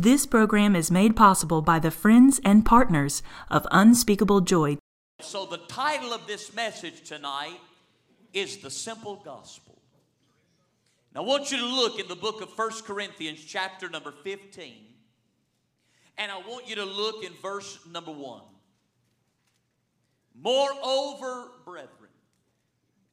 This 0.00 0.26
program 0.26 0.76
is 0.76 0.92
made 0.92 1.16
possible 1.16 1.60
by 1.60 1.80
the 1.80 1.90
friends 1.90 2.40
and 2.44 2.64
partners 2.64 3.20
of 3.50 3.66
Unspeakable 3.72 4.42
Joy. 4.42 4.78
So, 5.20 5.44
the 5.44 5.56
title 5.56 6.12
of 6.12 6.24
this 6.28 6.54
message 6.54 7.02
tonight 7.02 7.58
is 8.32 8.58
The 8.58 8.70
Simple 8.70 9.16
Gospel. 9.24 9.82
Now, 11.12 11.22
I 11.22 11.24
want 11.24 11.50
you 11.50 11.58
to 11.58 11.66
look 11.66 11.98
in 11.98 12.06
the 12.06 12.14
book 12.14 12.40
of 12.42 12.52
First 12.52 12.84
Corinthians, 12.84 13.44
chapter 13.44 13.88
number 13.88 14.12
15, 14.12 14.72
and 16.16 16.30
I 16.30 16.38
want 16.48 16.68
you 16.68 16.76
to 16.76 16.84
look 16.84 17.24
in 17.24 17.32
verse 17.42 17.80
number 17.92 18.12
1. 18.12 18.42
Moreover, 20.40 21.48
brethren, 21.64 22.14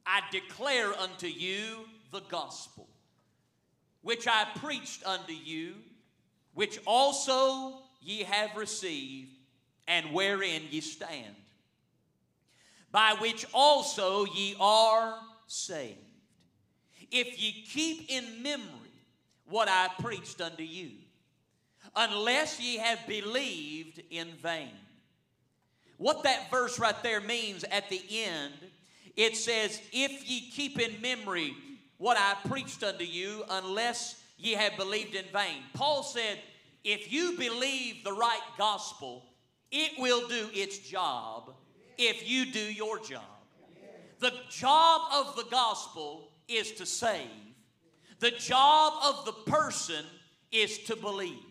I 0.05 0.21
declare 0.31 0.93
unto 0.93 1.25
you 1.25 1.87
the 2.11 2.21
gospel, 2.29 2.87
which 4.03 4.27
I 4.27 4.45
preached 4.59 5.03
unto 5.03 5.33
you 5.33 5.73
which 6.55 6.79
also 6.85 7.77
ye 8.01 8.23
have 8.23 8.55
received, 8.55 9.29
and 9.87 10.11
wherein 10.13 10.63
ye 10.71 10.81
stand, 10.81 11.35
by 12.91 13.15
which 13.19 13.45
also 13.53 14.25
ye 14.25 14.55
are 14.59 15.15
saved, 15.47 15.99
if 17.11 17.39
ye 17.39 17.63
keep 17.69 18.09
in 18.09 18.41
memory 18.41 18.65
what 19.47 19.67
I 19.69 19.89
preached 19.99 20.41
unto 20.41 20.63
you, 20.63 20.91
unless 21.95 22.59
ye 22.59 22.77
have 22.77 23.05
believed 23.07 24.01
in 24.09 24.29
vain. 24.41 24.71
What 25.97 26.23
that 26.23 26.49
verse 26.49 26.79
right 26.79 27.01
there 27.03 27.21
means 27.21 27.63
at 27.65 27.89
the 27.89 28.01
end, 28.11 28.53
it 29.15 29.37
says, 29.37 29.81
If 29.93 30.29
ye 30.29 30.49
keep 30.51 30.79
in 30.79 31.01
memory 31.01 31.55
what 31.97 32.17
I 32.17 32.35
preached 32.49 32.83
unto 32.83 33.05
you, 33.05 33.43
unless 33.49 34.21
ye 34.37 34.53
have 34.53 34.75
believed 34.77 35.15
in 35.15 35.25
vain. 35.31 35.63
Paul 35.73 36.03
said, 36.03 36.39
if 36.85 37.11
you 37.11 37.35
believe 37.37 38.03
the 38.03 38.13
right 38.13 38.43
gospel, 38.57 39.25
it 39.71 39.93
will 39.97 40.27
do 40.27 40.49
its 40.53 40.77
job 40.77 41.51
if 41.97 42.29
you 42.29 42.51
do 42.51 42.59
your 42.59 42.99
job. 42.99 43.23
The 44.19 44.31
job 44.49 45.01
of 45.11 45.35
the 45.35 45.49
gospel 45.49 46.29
is 46.47 46.71
to 46.73 46.85
save, 46.85 47.27
the 48.19 48.31
job 48.31 48.93
of 49.03 49.25
the 49.25 49.51
person 49.51 50.05
is 50.51 50.77
to 50.83 50.95
believe. 50.95 51.43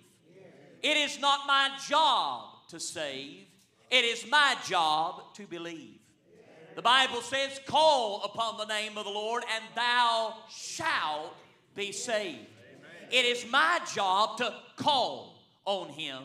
It 0.82 0.96
is 0.96 1.18
not 1.18 1.46
my 1.46 1.76
job 1.88 2.68
to 2.68 2.78
save, 2.78 3.46
it 3.90 4.04
is 4.04 4.24
my 4.30 4.56
job 4.66 5.34
to 5.34 5.46
believe. 5.46 5.98
The 6.76 6.82
Bible 6.82 7.20
says, 7.20 7.60
Call 7.66 8.22
upon 8.24 8.56
the 8.56 8.66
name 8.66 8.96
of 8.96 9.04
the 9.04 9.10
Lord, 9.10 9.44
and 9.54 9.64
thou 9.74 10.34
shalt 10.48 11.34
be 11.74 11.92
saved. 11.92 12.46
It 13.10 13.24
is 13.24 13.46
my 13.50 13.80
job 13.94 14.38
to 14.38 14.54
call 14.76 15.33
on 15.64 15.88
Him. 15.88 16.22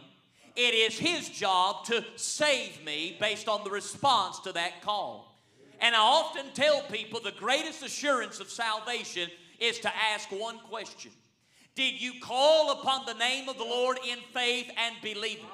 It 0.55 0.73
is 0.73 0.97
His 0.97 1.29
job 1.29 1.85
to 1.85 2.03
save 2.15 2.83
me 2.83 3.17
based 3.19 3.47
on 3.47 3.63
the 3.63 3.69
response 3.69 4.39
to 4.41 4.51
that 4.53 4.81
call. 4.81 5.37
And 5.81 5.95
I 5.95 5.99
often 5.99 6.45
tell 6.53 6.81
people 6.81 7.19
the 7.19 7.31
greatest 7.31 7.83
assurance 7.83 8.39
of 8.39 8.49
salvation 8.49 9.29
is 9.59 9.79
to 9.79 9.91
ask 10.13 10.29
one 10.31 10.59
question 10.69 11.11
Did 11.75 12.01
you 12.01 12.13
call 12.21 12.71
upon 12.71 13.05
the 13.05 13.13
name 13.13 13.47
of 13.47 13.57
the 13.57 13.63
Lord 13.63 13.97
in 14.07 14.17
faith 14.33 14.69
and 14.77 14.95
believe 15.01 15.37
it? 15.37 15.45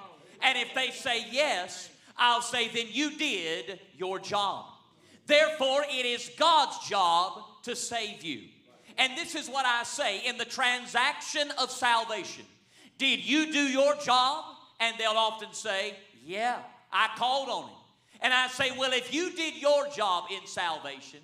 And 0.41 0.57
if 0.57 0.73
they 0.73 0.91
say 0.91 1.25
yes, 1.31 1.89
I'll 2.17 2.41
say, 2.41 2.69
then 2.69 2.87
you 2.89 3.17
did 3.17 3.79
your 3.95 4.19
job. 4.19 4.65
Therefore, 5.27 5.83
it 5.89 6.05
is 6.05 6.31
God's 6.37 6.87
job 6.87 7.41
to 7.63 7.75
save 7.75 8.23
you. 8.23 8.41
And 8.97 9.17
this 9.17 9.35
is 9.35 9.49
what 9.49 9.65
I 9.65 9.83
say 9.83 10.25
in 10.25 10.37
the 10.37 10.45
transaction 10.45 11.51
of 11.59 11.71
salvation. 11.71 12.45
Did 12.97 13.25
you 13.25 13.51
do 13.51 13.59
your 13.59 13.95
job? 13.97 14.45
And 14.79 14.95
they'll 14.97 15.11
often 15.11 15.53
say, 15.53 15.95
Yeah, 16.25 16.57
I 16.91 17.09
called 17.17 17.49
on 17.49 17.63
him. 17.69 17.77
And 18.21 18.33
I 18.33 18.47
say, 18.47 18.71
Well, 18.77 18.93
if 18.93 19.13
you 19.13 19.31
did 19.31 19.55
your 19.55 19.87
job 19.89 20.25
in 20.31 20.45
salvation, 20.47 21.19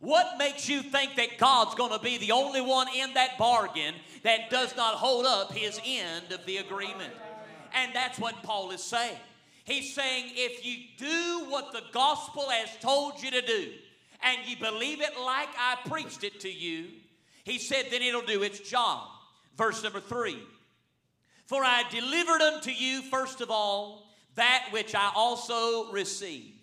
what 0.00 0.36
makes 0.36 0.68
you 0.68 0.82
think 0.82 1.14
that 1.16 1.38
God's 1.38 1.76
going 1.76 1.92
to 1.92 2.02
be 2.02 2.18
the 2.18 2.32
only 2.32 2.60
one 2.60 2.88
in 2.94 3.14
that 3.14 3.38
bargain 3.38 3.94
that 4.24 4.50
does 4.50 4.76
not 4.76 4.94
hold 4.96 5.26
up 5.26 5.52
his 5.52 5.80
end 5.84 6.32
of 6.32 6.44
the 6.44 6.56
agreement? 6.56 7.12
And 7.72 7.94
that's 7.94 8.18
what 8.18 8.42
Paul 8.42 8.72
is 8.72 8.82
saying. 8.82 9.16
He's 9.64 9.94
saying, 9.94 10.32
if 10.34 10.66
you 10.66 10.78
do 10.98 11.50
what 11.50 11.72
the 11.72 11.82
gospel 11.92 12.50
has 12.50 12.68
told 12.80 13.22
you 13.22 13.30
to 13.30 13.42
do, 13.42 13.70
and 14.22 14.38
you 14.44 14.56
believe 14.56 15.00
it 15.00 15.18
like 15.24 15.48
I 15.56 15.76
preached 15.88 16.24
it 16.24 16.40
to 16.40 16.50
you, 16.50 16.86
he 17.44 17.58
said, 17.58 17.86
then 17.90 18.02
it'll 18.02 18.22
do 18.22 18.42
its 18.42 18.58
job. 18.58 19.06
Verse 19.56 19.82
number 19.82 20.00
three 20.00 20.38
For 21.52 21.62
I 21.62 21.84
delivered 21.90 22.40
unto 22.40 22.70
you, 22.70 23.02
first 23.02 23.42
of 23.42 23.50
all, 23.50 24.08
that 24.36 24.68
which 24.70 24.94
I 24.94 25.12
also 25.14 25.92
received, 25.92 26.56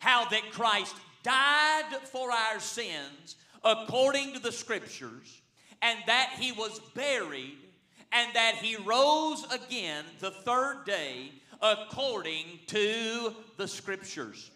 how 0.00 0.28
that 0.28 0.52
Christ 0.52 0.94
died 1.22 1.96
for 2.12 2.30
our 2.30 2.60
sins 2.60 3.36
according 3.64 4.34
to 4.34 4.38
the 4.38 4.52
Scriptures, 4.52 5.40
and 5.80 5.98
that 6.06 6.34
he 6.38 6.52
was 6.52 6.78
buried, 6.94 7.56
and 8.12 8.34
that 8.34 8.56
he 8.56 8.76
rose 8.76 9.46
again 9.50 10.04
the 10.18 10.32
third 10.32 10.84
day 10.84 11.32
according 11.62 12.44
to 12.66 13.34
the 13.56 13.66
Scriptures. 13.66 14.50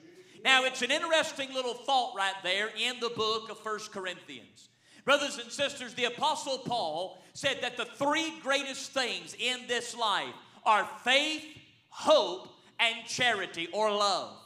Now, 0.44 0.64
it's 0.64 0.82
an 0.82 0.90
interesting 0.90 1.50
little 1.54 1.72
thought 1.72 2.14
right 2.14 2.36
there 2.42 2.68
in 2.78 3.00
the 3.00 3.12
book 3.16 3.50
of 3.50 3.58
First 3.60 3.90
Corinthians. 3.90 4.68
Brothers 5.04 5.38
and 5.38 5.50
sisters, 5.50 5.94
the 5.94 6.04
Apostle 6.04 6.58
Paul 6.58 7.22
said 7.34 7.58
that 7.62 7.76
the 7.76 7.84
three 7.84 8.32
greatest 8.42 8.92
things 8.92 9.34
in 9.38 9.60
this 9.66 9.96
life 9.96 10.34
are 10.64 10.88
faith, 11.04 11.44
hope, 11.88 12.48
and 12.78 13.06
charity 13.06 13.68
or 13.72 13.90
love. 13.90 14.36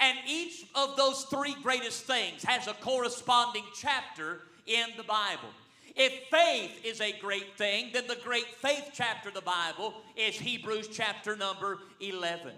And 0.00 0.18
each 0.26 0.66
of 0.74 0.96
those 0.96 1.24
three 1.24 1.54
greatest 1.62 2.04
things 2.04 2.42
has 2.44 2.66
a 2.66 2.74
corresponding 2.74 3.64
chapter 3.74 4.42
in 4.66 4.86
the 4.96 5.02
Bible. 5.02 5.48
If 5.96 6.12
faith 6.30 6.84
is 6.84 7.00
a 7.00 7.12
great 7.20 7.56
thing, 7.58 7.90
then 7.92 8.06
the 8.06 8.18
great 8.22 8.46
faith 8.46 8.90
chapter 8.94 9.28
of 9.28 9.34
the 9.34 9.40
Bible 9.42 9.94
is 10.16 10.36
Hebrews 10.36 10.88
chapter 10.88 11.36
number 11.36 11.78
11. 12.00 12.52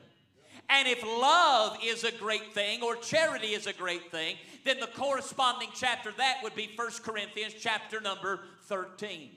And 0.68 0.88
if 0.88 1.02
love 1.02 1.76
is 1.84 2.04
a 2.04 2.12
great 2.12 2.52
thing 2.54 2.82
or 2.82 2.96
charity 2.96 3.48
is 3.48 3.66
a 3.66 3.72
great 3.72 4.10
thing, 4.10 4.36
then 4.64 4.80
the 4.80 4.86
corresponding 4.86 5.68
chapter 5.74 6.12
that 6.16 6.38
would 6.42 6.54
be 6.54 6.70
1 6.74 6.90
Corinthians 7.02 7.54
chapter 7.60 8.00
number 8.00 8.40
13. 8.64 9.30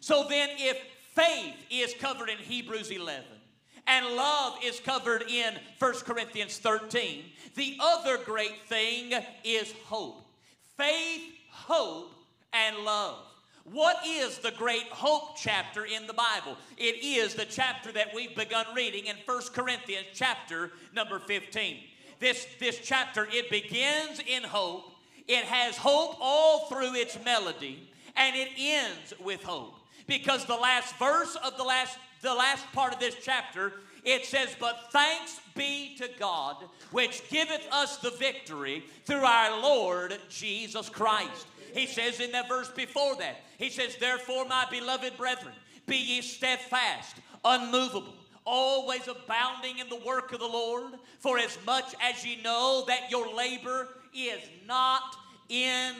So 0.00 0.24
then 0.28 0.48
if 0.56 0.78
faith 1.12 1.56
is 1.70 1.94
covered 2.00 2.30
in 2.30 2.38
Hebrews 2.38 2.90
11 2.90 3.24
and 3.86 4.06
love 4.16 4.58
is 4.64 4.80
covered 4.80 5.22
in 5.22 5.54
1 5.78 5.92
Corinthians 6.04 6.58
13, 6.58 7.24
the 7.54 7.76
other 7.80 8.18
great 8.18 8.62
thing 8.66 9.12
is 9.44 9.72
hope. 9.86 10.24
Faith, 10.76 11.22
hope, 11.50 12.14
and 12.52 12.78
love. 12.78 13.27
What 13.72 13.98
is 14.06 14.38
the 14.38 14.52
great 14.52 14.88
hope 14.90 15.36
chapter 15.36 15.84
in 15.84 16.06
the 16.06 16.14
Bible? 16.14 16.56
It 16.78 17.04
is 17.04 17.34
the 17.34 17.44
chapter 17.44 17.92
that 17.92 18.14
we've 18.14 18.34
begun 18.34 18.64
reading 18.74 19.06
in 19.06 19.16
1 19.26 19.42
Corinthians 19.52 20.06
chapter 20.14 20.70
number 20.94 21.18
15. 21.18 21.76
This, 22.18 22.46
this 22.58 22.80
chapter, 22.82 23.28
it 23.30 23.50
begins 23.50 24.20
in 24.26 24.42
hope. 24.42 24.84
It 25.26 25.44
has 25.44 25.76
hope 25.76 26.16
all 26.20 26.66
through 26.66 26.94
its 26.94 27.22
melody, 27.24 27.90
and 28.16 28.34
it 28.34 28.48
ends 28.56 29.12
with 29.22 29.42
hope. 29.42 29.74
Because 30.06 30.46
the 30.46 30.56
last 30.56 30.96
verse 30.96 31.36
of 31.44 31.58
the 31.58 31.64
last, 31.64 31.98
the 32.22 32.34
last 32.34 32.64
part 32.72 32.94
of 32.94 33.00
this 33.00 33.16
chapter, 33.22 33.74
it 34.02 34.24
says, 34.24 34.48
But 34.58 34.88
thanks 34.92 35.40
be 35.54 35.94
to 35.98 36.08
God, 36.18 36.56
which 36.90 37.28
giveth 37.28 37.68
us 37.70 37.98
the 37.98 38.12
victory 38.12 38.84
through 39.04 39.24
our 39.24 39.60
Lord 39.60 40.16
Jesus 40.30 40.88
Christ. 40.88 41.46
He 41.74 41.86
says 41.86 42.20
in 42.20 42.32
that 42.32 42.48
verse 42.48 42.70
before 42.70 43.16
that, 43.16 43.42
He 43.58 43.70
says, 43.70 43.96
Therefore, 43.96 44.46
my 44.46 44.66
beloved 44.70 45.18
brethren, 45.18 45.54
be 45.86 45.96
ye 45.96 46.22
steadfast, 46.22 47.16
unmovable, 47.44 48.14
always 48.44 49.06
abounding 49.08 49.78
in 49.78 49.88
the 49.88 50.00
work 50.06 50.32
of 50.32 50.38
the 50.38 50.46
Lord, 50.46 50.94
for 51.18 51.38
as 51.38 51.58
much 51.66 51.94
as 52.00 52.24
ye 52.24 52.40
know 52.42 52.84
that 52.86 53.10
your 53.10 53.34
labor 53.34 53.88
is 54.14 54.40
not 54.66 55.16
in 55.48 55.94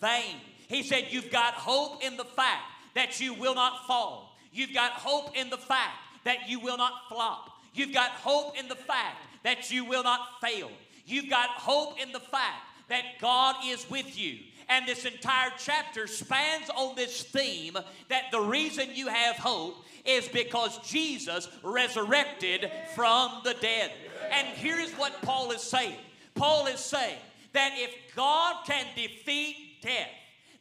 vain. 0.00 0.36
He 0.68 0.82
said, 0.82 1.06
You've 1.10 1.30
got 1.30 1.54
hope 1.54 2.04
in 2.04 2.16
the 2.16 2.24
fact 2.24 2.64
that 2.94 3.20
you 3.20 3.34
will 3.34 3.54
not 3.54 3.86
fall. 3.86 4.36
You've 4.52 4.74
got 4.74 4.92
hope 4.92 5.36
in 5.36 5.48
the 5.48 5.56
fact 5.56 5.94
that 6.24 6.48
you 6.48 6.58
will 6.58 6.76
not 6.76 6.92
flop. 7.08 7.50
You've 7.72 7.92
got 7.92 8.10
hope 8.10 8.58
in 8.58 8.68
the 8.68 8.74
fact 8.74 9.18
that 9.44 9.70
you 9.70 9.84
will 9.84 10.02
not 10.02 10.40
fail. 10.40 10.70
You've 11.04 11.30
got 11.30 11.50
hope 11.50 12.00
in 12.00 12.10
the 12.10 12.20
fact 12.20 12.64
that 12.88 13.04
God 13.20 13.56
is 13.64 13.88
with 13.88 14.18
you. 14.18 14.38
And 14.68 14.86
this 14.86 15.04
entire 15.04 15.50
chapter 15.58 16.06
spans 16.06 16.68
on 16.70 16.96
this 16.96 17.22
theme 17.22 17.76
that 18.08 18.24
the 18.32 18.40
reason 18.40 18.88
you 18.94 19.08
have 19.08 19.36
hope 19.36 19.84
is 20.04 20.28
because 20.28 20.78
Jesus 20.86 21.48
resurrected 21.62 22.70
from 22.94 23.30
the 23.44 23.54
dead. 23.60 23.92
And 24.30 24.46
here's 24.48 24.90
what 24.92 25.20
Paul 25.22 25.50
is 25.52 25.62
saying 25.62 25.96
Paul 26.34 26.66
is 26.66 26.80
saying 26.80 27.18
that 27.52 27.72
if 27.76 27.94
God 28.14 28.64
can 28.66 28.86
defeat 28.94 29.56
death, 29.82 30.10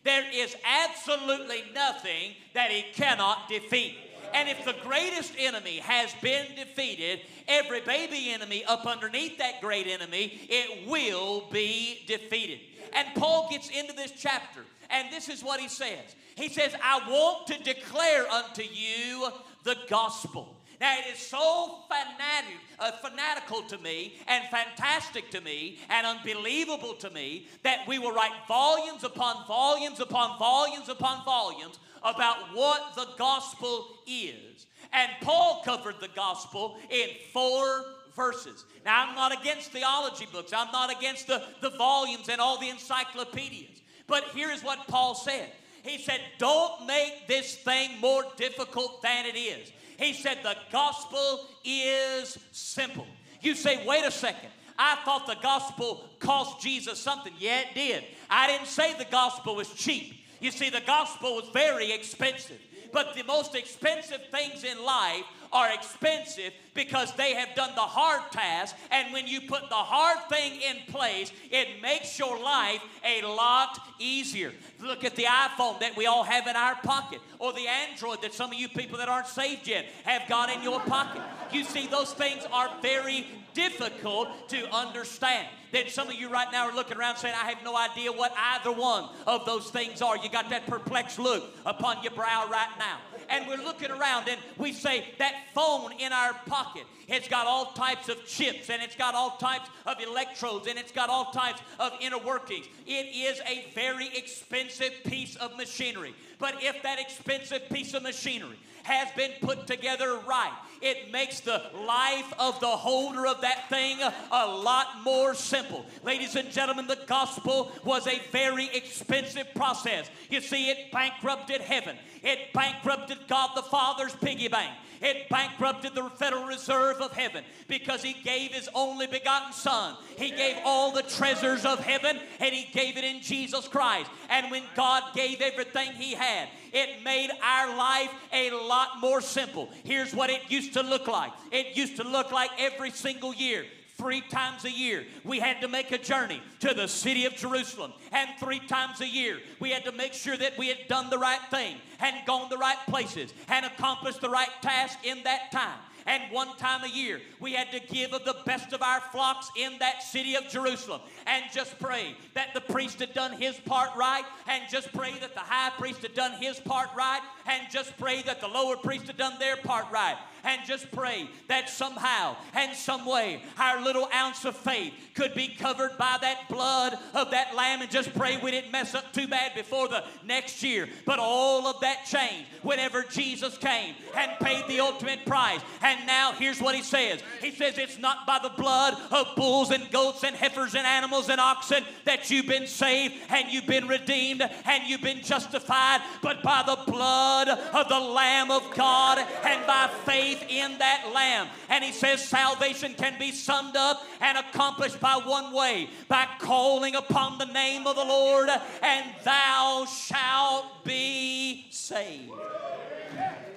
there 0.04 0.24
is 0.31 0.56
absolutely 0.63 1.63
nothing 1.74 2.34
that 2.54 2.69
he 2.69 2.84
cannot 2.94 3.50
defeat. 3.50 3.98
And 4.35 4.49
if 4.49 4.65
the 4.65 4.75
greatest 4.83 5.31
enemy 5.39 5.77
has 5.77 6.13
been 6.21 6.45
defeated, 6.57 7.21
every 7.47 7.79
baby 7.79 8.31
enemy 8.31 8.65
up 8.65 8.85
underneath 8.85 9.37
that 9.37 9.61
great 9.61 9.87
enemy, 9.87 10.41
it 10.49 10.89
will 10.89 11.45
be 11.51 12.03
defeated. 12.05 12.59
And 12.93 13.07
Paul 13.15 13.47
gets 13.49 13.69
into 13.69 13.93
this 13.93 14.11
chapter, 14.11 14.65
and 14.89 15.09
this 15.09 15.29
is 15.29 15.41
what 15.41 15.61
he 15.61 15.69
says. 15.69 16.17
He 16.35 16.49
says, 16.49 16.75
I 16.83 17.09
want 17.09 17.47
to 17.47 17.63
declare 17.63 18.27
unto 18.29 18.63
you 18.63 19.29
the 19.63 19.77
gospel. 19.89 20.53
Now, 20.81 20.98
it 21.00 21.13
is 21.13 21.19
so 21.19 21.80
fanatic, 21.88 22.60
uh, 22.80 22.92
fanatical 22.92 23.62
to 23.63 23.77
me 23.77 24.13
and 24.27 24.44
fantastic 24.50 25.30
to 25.31 25.42
me 25.42 25.80
and 25.89 26.06
unbelievable 26.06 26.94
to 26.95 27.10
me 27.10 27.48
that 27.63 27.88
we 27.88 28.00
will 28.00 28.12
write 28.12 28.33
volumes 28.48 29.04
upon 29.04 29.48
volumes 29.48 30.00
upon 30.00 30.38
volumes 30.38 30.89
upon 30.89 31.24
volumes 31.24 31.80
about 32.04 32.38
what 32.54 32.95
the 32.95 33.07
gospel 33.18 33.88
is. 34.06 34.68
And 34.94 35.12
Paul 35.22 35.62
covered 35.66 35.95
the 36.00 36.10
gospel 36.10 36.78
in 36.89 37.10
four 37.33 37.86
verses. 38.16 38.66
Now, 38.86 39.07
I'm 39.07 39.16
not 39.16 39.39
against 39.39 39.71
theology 39.71 40.28
books, 40.31 40.54
I'm 40.54 40.71
not 40.71 40.95
against 40.95 41.28
the, 41.28 41.42
the 41.62 41.71
volumes 41.71 42.30
and 42.30 42.39
all 42.39 42.60
the 42.60 42.69
encyclopedias. 42.69 43.81
But 44.07 44.25
here's 44.33 44.63
what 44.63 44.88
Paul 44.88 45.16
said 45.16 45.50
He 45.83 45.98
said, 45.98 46.19
Don't 46.38 46.86
make 46.86 47.28
this 47.28 47.56
thing 47.56 48.00
more 48.00 48.24
difficult 48.38 49.01
than 49.01 49.25
it 49.25 49.38
is. 49.38 49.71
He 49.97 50.13
said, 50.13 50.39
The 50.44 50.56
gospel 50.71 51.47
is 51.63 52.38
simple. 52.51 53.07
You 53.42 53.56
say, 53.56 53.86
Wait 53.86 54.06
a 54.06 54.12
second. 54.12 54.50
I 54.77 54.97
thought 55.06 55.25
the 55.25 55.38
gospel 55.42 56.09
cost 56.19 56.62
Jesus 56.62 57.00
something. 57.00 57.33
Yeah, 57.39 57.62
it 57.62 57.75
did. 57.75 58.03
I 58.30 58.47
didn't 58.47 58.68
say 58.68 58.94
the 58.97 59.06
gospel 59.06 59.56
was 59.56 59.69
cheap. 59.74 60.13
You 60.42 60.51
see, 60.51 60.69
the 60.69 60.81
gospel 60.81 61.36
was 61.36 61.50
very 61.53 61.94
expensive. 61.94 62.59
But 62.92 63.15
the 63.15 63.24
most 63.24 63.56
expensive 63.56 64.21
things 64.31 64.63
in 64.63 64.83
life 64.83 65.24
are 65.56 65.74
expensive 65.74 66.52
because 66.74 67.13
they 67.13 67.34
have 67.34 67.56
done 67.56 67.74
the 67.75 67.81
hard 67.81 68.30
task. 68.31 68.75
And 68.92 69.13
when 69.13 69.25
you 69.25 69.40
put 69.40 69.69
the 69.69 69.75
hard 69.75 70.18
thing 70.30 70.60
in 70.62 70.92
place, 70.92 71.31
it 71.50 71.81
makes 71.81 72.19
your 72.19 72.38
life 72.38 72.81
a 73.06 73.25
lot 73.25 73.80
easier. 73.98 74.52
Look 74.81 75.06
at 75.06 75.16
the 75.16 75.24
iPhone 75.24 75.80
that 75.80 75.96
we 75.96 76.06
all 76.06 76.24
have 76.24 76.46
in 76.48 76.57
our 76.57 76.75
pocket, 76.75 77.22
or 77.40 77.54
the 77.54 77.68
Android 77.68 78.22
that 78.22 78.34
some 78.34 78.52
of 78.52 78.60
you 78.60 78.68
people 78.68 78.98
that 78.98 79.07
aren't 79.07 79.28
saved 79.28 79.68
yet 79.68 79.86
have 80.04 80.28
got 80.28 80.54
in 80.54 80.62
your 80.62 80.81
pocket. 80.81 81.22
You 81.54 81.63
see, 81.63 81.88
those 81.88 82.12
things 82.12 82.46
are 82.52 82.69
very 82.81 83.25
difficult 83.54 84.50
to 84.50 84.75
understand. 84.75 85.48
Then 85.72 85.88
some 85.88 86.10
of 86.10 86.16
you 86.16 86.30
right 86.30 86.52
now 86.52 86.69
are 86.69 86.75
looking 86.75 86.98
around 86.98 87.16
saying, 87.18 87.36
I 87.42 87.50
have 87.50 87.63
no 87.63 87.78
idea 87.78 88.12
what 88.12 88.34
either 88.38 88.72
one 88.72 89.10
of 89.25 89.46
those 89.46 89.69
things 89.69 90.02
are. 90.02 90.18
You 90.18 90.30
got 90.30 90.50
that 90.50 90.68
perplexed 90.68 91.19
look 91.19 91.44
upon 91.66 92.04
your 92.04 92.12
brow 92.12 92.48
right 92.52 92.69
now. 92.78 93.00
And 93.30 93.48
we're 93.48 93.63
looking 93.63 93.92
around 93.92 94.27
and 94.27 94.39
we 94.57 94.74
say, 94.74 95.06
that 95.19 95.33
phone 95.54 95.92
in 95.94 96.12
our 96.12 96.33
pocket, 96.45 96.83
it's 97.07 97.27
got 97.27 97.48
all 97.48 97.74
types 97.74 98.10
of 98.10 98.25
chips 98.25 98.69
and 98.69 98.81
it's 98.81 98.95
got 98.95 99.16
all 99.16 99.38
types 99.38 99.69
of 99.86 100.00
electrodes 100.01 100.68
and 100.68 100.77
it's 100.77 100.92
got 100.92 101.10
all 101.10 101.31
types 101.31 101.62
of 101.80 101.92
inner 102.01 102.18
workings. 102.18 102.68
It 102.86 103.16
is 103.16 103.39
a 103.48 103.66
very 103.74 104.07
expensive 104.16 104.92
piece 105.06 105.36
of 105.36 105.56
machinery. 105.57 106.16
But 106.39 106.56
if 106.62 106.81
that 106.83 107.00
expensive 107.00 107.69
piece 107.69 107.94
of 107.94 108.04
machinery 108.04 108.57
has 108.83 109.10
been 109.16 109.31
put 109.42 109.66
together 109.66 110.19
right, 110.28 110.54
it 110.81 111.12
makes 111.12 111.39
the 111.39 111.62
life 111.88 112.31
of 112.38 112.60
the 112.60 112.68
holder 112.68 113.25
of 113.25 113.42
that 113.42 113.68
thing 113.69 113.98
a 114.01 114.45
lot 114.45 114.88
more 115.04 115.33
simple. 115.33 115.86
Ladies 116.04 116.36
and 116.36 116.51
gentlemen, 116.51 116.86
the 116.86 117.00
gospel 117.07 117.71
was 117.83 118.06
a 118.07 118.19
very 118.31 118.69
expensive 118.74 119.48
process. 119.56 120.10
You 120.30 120.42
see, 120.42 120.69
it 120.69 120.92
bankrupted 120.92 121.62
heaven, 121.62 121.95
it 122.25 122.51
bankrupted 122.54 123.19
God 123.27 123.51
the 123.56 123.62
Father's 123.62 124.16
piggy 124.16 124.48
bank. 124.48 124.74
It 125.01 125.30
bankrupted 125.30 125.94
the 125.94 126.10
Federal 126.12 126.45
Reserve 126.45 127.01
of 127.01 127.12
heaven 127.12 127.44
because 127.68 128.01
he 128.01 128.13
gave 128.24 128.51
his 128.51 128.68
only 128.74 129.07
begotten 129.07 129.54
Son. 129.54 129.95
He 130.18 130.31
gave 130.31 130.56
all 130.66 130.92
the 130.92 131.04
treasures 131.04 131.66
of 131.66 131.80
heaven 131.80 132.19
and 132.39 132.56
he 132.56 132.72
gave 132.72 132.98
it 132.98 133.04
in 133.04 133.22
Jesus 133.22 133.68
Christ. 133.68 134.10
And 134.30 134.50
when 134.50 134.63
God 134.75 135.04
gave 135.13 135.42
everything 135.42 135.92
he 135.94 136.13
had, 136.13 136.50
it 136.74 137.04
made 137.04 137.30
our 137.44 137.77
life 137.77 138.12
a 138.33 138.51
lot 138.51 139.00
more 139.00 139.21
simple. 139.21 139.69
Here's 139.83 140.16
what 140.16 140.30
it 140.30 140.42
used 140.50 140.74
to 140.74 140.81
look 140.81 141.07
like 141.07 141.31
it 141.51 141.78
used 141.78 141.98
to 141.98 142.04
look 142.04 142.31
like 142.31 142.50
every 142.57 142.92
single 142.92 143.33
year 143.33 143.66
three 143.97 144.21
times 144.21 144.65
a 144.65 144.71
year 144.71 145.06
we 145.24 145.39
had 145.39 145.62
to 145.62 145.68
make 145.68 145.92
a 145.92 145.97
journey 145.97 146.42
to 146.59 146.74
the 146.74 146.88
city 146.88 147.25
of 147.25 147.36
Jerusalem. 147.36 147.94
And 148.12 148.30
three 148.39 148.59
times 148.59 149.01
a 149.01 149.07
year 149.07 149.39
we 149.59 149.71
had 149.71 149.86
to 149.86 149.92
make 149.92 150.13
sure 150.13 150.38
that 150.38 150.57
we 150.57 150.68
had 150.68 150.88
done 150.88 151.09
the 151.09 151.18
right 151.18 151.42
thing 151.50 151.77
and 152.00 152.15
gone 152.25 152.50
the 152.50 152.57
right 152.57 152.77
places 152.88 153.33
and 153.47 153.65
accomplished 153.65 154.21
the 154.21 154.30
right 154.30 154.50
task 154.62 155.00
in 155.03 155.24
that 155.24 155.51
time. 155.51 155.80
And 156.07 156.21
one 156.31 156.56
time 156.57 156.83
a 156.83 156.88
year, 156.88 157.19
we 157.39 157.53
had 157.53 157.71
to 157.71 157.80
give 157.80 158.13
of 158.13 158.25
the 158.25 158.36
best 158.45 158.74
of 158.74 158.83
our 158.83 159.01
flocks 159.12 159.50
in 159.57 159.74
that 159.80 160.03
city 160.03 160.36
of 160.36 160.47
Jerusalem 160.50 161.01
and 161.25 161.44
just 161.51 161.80
pray 161.80 162.15
that 162.36 162.53
the 162.53 162.62
priest 162.62 163.00
had 163.00 163.15
done 163.15 163.33
his 163.33 163.56
part 163.56 163.89
right, 163.95 164.24
and 164.47 164.63
just 164.69 164.94
pray 164.94 165.13
that 165.19 165.33
the 165.33 165.39
high 165.39 165.71
priest 165.80 166.03
had 166.03 166.13
done 166.13 166.33
his 166.39 166.59
part 166.59 166.89
right, 166.95 167.21
and 167.47 167.63
just 167.71 167.97
pray 167.97 168.21
that 168.21 168.39
the 168.39 168.47
lower 168.47 168.77
priest 168.77 169.07
had 169.07 169.18
done 169.18 169.33
their 169.39 169.57
part 169.57 169.86
right 169.92 170.18
and 170.45 170.62
just 170.65 170.92
pray 170.92 171.27
that 171.47 171.69
somehow 171.69 172.36
and 172.53 172.75
some 172.75 173.06
way 173.06 173.42
our 173.57 173.81
little 173.81 174.07
ounce 174.13 174.45
of 174.45 174.56
faith 174.56 174.94
could 175.15 175.33
be 175.33 175.47
covered 175.47 175.97
by 175.97 176.18
that 176.21 176.47
blood 176.50 176.94
of 177.13 177.31
that 177.31 177.56
lamb 177.56 177.81
and 177.81 177.89
just 177.89 178.13
pray 178.13 178.38
we 178.38 178.51
didn't 178.51 178.71
mess 178.71 178.94
up 178.94 179.12
too 179.13 179.27
bad 179.27 179.53
before 179.56 179.88
the 179.88 180.03
next 180.25 180.62
year. 180.62 180.88
But 181.06 181.19
all 181.19 181.68
of 181.68 181.80
that 181.81 182.06
changed 182.06 182.47
whenever 182.62 183.03
Jesus 183.03 183.57
came 183.57 183.95
and 184.15 184.31
paid 184.39 184.68
the 184.68 184.80
ultimate 184.80 185.25
price. 185.25 185.62
And 185.81 186.06
now 186.06 186.33
here's 186.33 186.62
what 186.62 186.75
he 186.75 186.81
says 186.81 187.21
He 187.42 187.51
says, 187.51 187.77
It's 187.77 187.97
not 187.97 188.27
by 188.27 188.39
the 188.42 188.50
blood 188.50 188.95
of 189.12 189.36
bulls 189.36 189.71
and 189.71 189.89
goats 189.92 190.24
and 190.24 190.36
heifers 190.36 190.75
and 190.75 190.86
animals 190.86 191.30
and 191.30 191.39
oxen 191.39 191.83
that 192.06 192.30
you've 192.30 192.47
been 192.47 192.68
saved 192.68 193.15
and 193.30 193.50
you've 193.50 193.68
been 193.68 193.88
redeemed 193.88 194.42
and 194.42 194.83
you've 194.88 195.01
been 195.01 195.21
justified, 195.21 196.01
but 196.21 196.44
by 196.44 196.63
the 196.65 196.92
blood 196.92 197.50
of 197.50 197.89
the 197.89 198.00
Lamb 198.00 198.51
of 198.51 198.63
God 198.75 199.18
and 199.44 199.65
by 199.65 199.89
faith 200.06 200.34
faith 200.35 200.49
in 200.49 200.77
that 200.79 201.11
Lamb. 201.13 201.47
And 201.69 201.83
he 201.83 201.91
says 201.91 202.23
salvation 202.23 202.93
can 202.93 203.17
be 203.19 203.31
summed 203.31 203.75
up 203.75 204.05
and 204.21 204.37
accomplished 204.37 204.99
by 204.99 205.19
one 205.23 205.53
way 205.53 205.89
by 206.07 206.27
calling 206.39 206.95
upon 206.95 207.37
the 207.37 207.45
name 207.45 207.87
of 207.87 207.95
the 207.95 208.03
Lord, 208.03 208.49
and 208.81 209.05
thou 209.23 209.85
shalt 209.85 210.83
be 210.83 211.67
saved. 211.71 212.31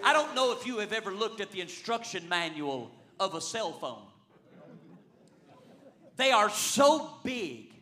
I 0.03 0.13
don't 0.13 0.35
know 0.35 0.53
if 0.53 0.67
you 0.67 0.79
have 0.79 0.93
ever 0.93 1.13
looked 1.13 1.41
at 1.41 1.51
the 1.51 1.61
instruction 1.61 2.29
manual 2.29 2.91
of 3.19 3.35
a 3.35 3.41
cell 3.41 3.73
phone. 3.73 4.03
They 6.17 6.31
are 6.31 6.51
so 6.51 7.13
big 7.23 7.73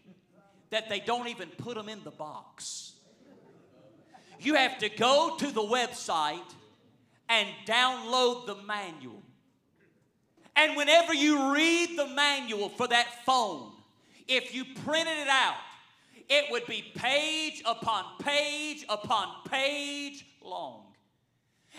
that 0.70 0.88
they 0.88 1.00
don't 1.00 1.28
even 1.28 1.48
put 1.48 1.74
them 1.76 1.88
in 1.88 2.02
the 2.04 2.10
box. 2.10 2.92
You 4.38 4.54
have 4.54 4.78
to 4.78 4.90
go 4.90 5.36
to 5.38 5.50
the 5.50 5.62
website 5.62 6.42
and 7.28 7.48
download 7.66 8.46
the 8.46 8.56
manual. 8.66 9.22
And 10.54 10.76
whenever 10.76 11.12
you 11.12 11.52
read 11.52 11.98
the 11.98 12.06
manual 12.06 12.70
for 12.70 12.88
that 12.88 13.24
phone, 13.24 13.72
if 14.26 14.54
you 14.54 14.64
printed 14.84 15.18
it 15.18 15.28
out, 15.28 15.56
it 16.28 16.50
would 16.50 16.66
be 16.66 16.82
page 16.94 17.62
upon 17.64 18.04
page 18.20 18.84
upon 18.88 19.28
page 19.48 20.24
long. 20.42 20.82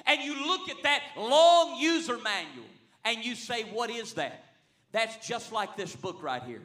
And 0.05 0.21
you 0.21 0.45
look 0.45 0.69
at 0.69 0.83
that 0.83 1.01
long 1.17 1.79
user 1.79 2.17
manual 2.17 2.67
and 3.03 3.25
you 3.25 3.35
say, 3.35 3.63
What 3.63 3.89
is 3.89 4.13
that? 4.13 4.43
That's 4.91 5.27
just 5.27 5.51
like 5.51 5.75
this 5.75 5.95
book 5.95 6.21
right 6.21 6.43
here. 6.43 6.61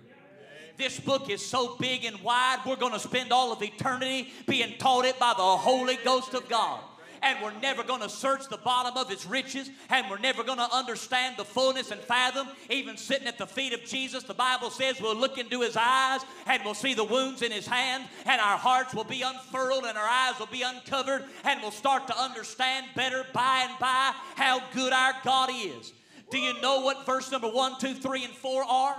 This 0.76 1.00
book 1.00 1.28
is 1.28 1.44
so 1.44 1.76
big 1.76 2.04
and 2.04 2.18
wide, 2.22 2.60
we're 2.66 2.76
going 2.76 2.92
to 2.92 2.98
spend 2.98 3.32
all 3.32 3.52
of 3.52 3.62
eternity 3.62 4.32
being 4.46 4.78
taught 4.78 5.04
it 5.04 5.18
by 5.18 5.34
the 5.36 5.42
Holy 5.42 5.98
Ghost 6.04 6.34
of 6.34 6.48
God 6.48 6.80
and 7.22 7.38
we're 7.42 7.58
never 7.60 7.82
going 7.82 8.00
to 8.00 8.08
search 8.08 8.48
the 8.48 8.56
bottom 8.58 8.96
of 8.96 9.10
its 9.10 9.24
riches, 9.24 9.70
and 9.90 10.10
we're 10.10 10.18
never 10.18 10.42
going 10.42 10.58
to 10.58 10.68
understand 10.74 11.36
the 11.36 11.44
fullness 11.44 11.90
and 11.90 12.00
fathom. 12.00 12.48
Even 12.68 12.96
sitting 12.96 13.28
at 13.28 13.38
the 13.38 13.46
feet 13.46 13.72
of 13.72 13.84
Jesus, 13.84 14.24
the 14.24 14.34
Bible 14.34 14.70
says 14.70 15.00
we'll 15.00 15.16
look 15.16 15.38
into 15.38 15.60
his 15.60 15.76
eyes 15.76 16.20
and 16.46 16.62
we'll 16.64 16.74
see 16.74 16.94
the 16.94 17.04
wounds 17.04 17.42
in 17.42 17.52
his 17.52 17.66
hand, 17.66 18.04
and 18.26 18.40
our 18.40 18.58
hearts 18.58 18.94
will 18.94 19.04
be 19.04 19.22
unfurled 19.22 19.84
and 19.84 19.96
our 19.96 20.08
eyes 20.08 20.38
will 20.38 20.46
be 20.46 20.62
uncovered, 20.62 21.24
and 21.44 21.60
we'll 21.62 21.70
start 21.70 22.06
to 22.08 22.18
understand 22.18 22.86
better 22.96 23.24
by 23.32 23.66
and 23.68 23.78
by 23.78 24.12
how 24.34 24.60
good 24.74 24.92
our 24.92 25.14
God 25.24 25.50
is. 25.52 25.92
Do 26.30 26.38
you 26.38 26.60
know 26.60 26.80
what 26.80 27.06
verse 27.06 27.30
number 27.30 27.48
one, 27.48 27.78
two, 27.78 27.94
three, 27.94 28.24
and 28.24 28.32
four 28.32 28.64
are? 28.64 28.96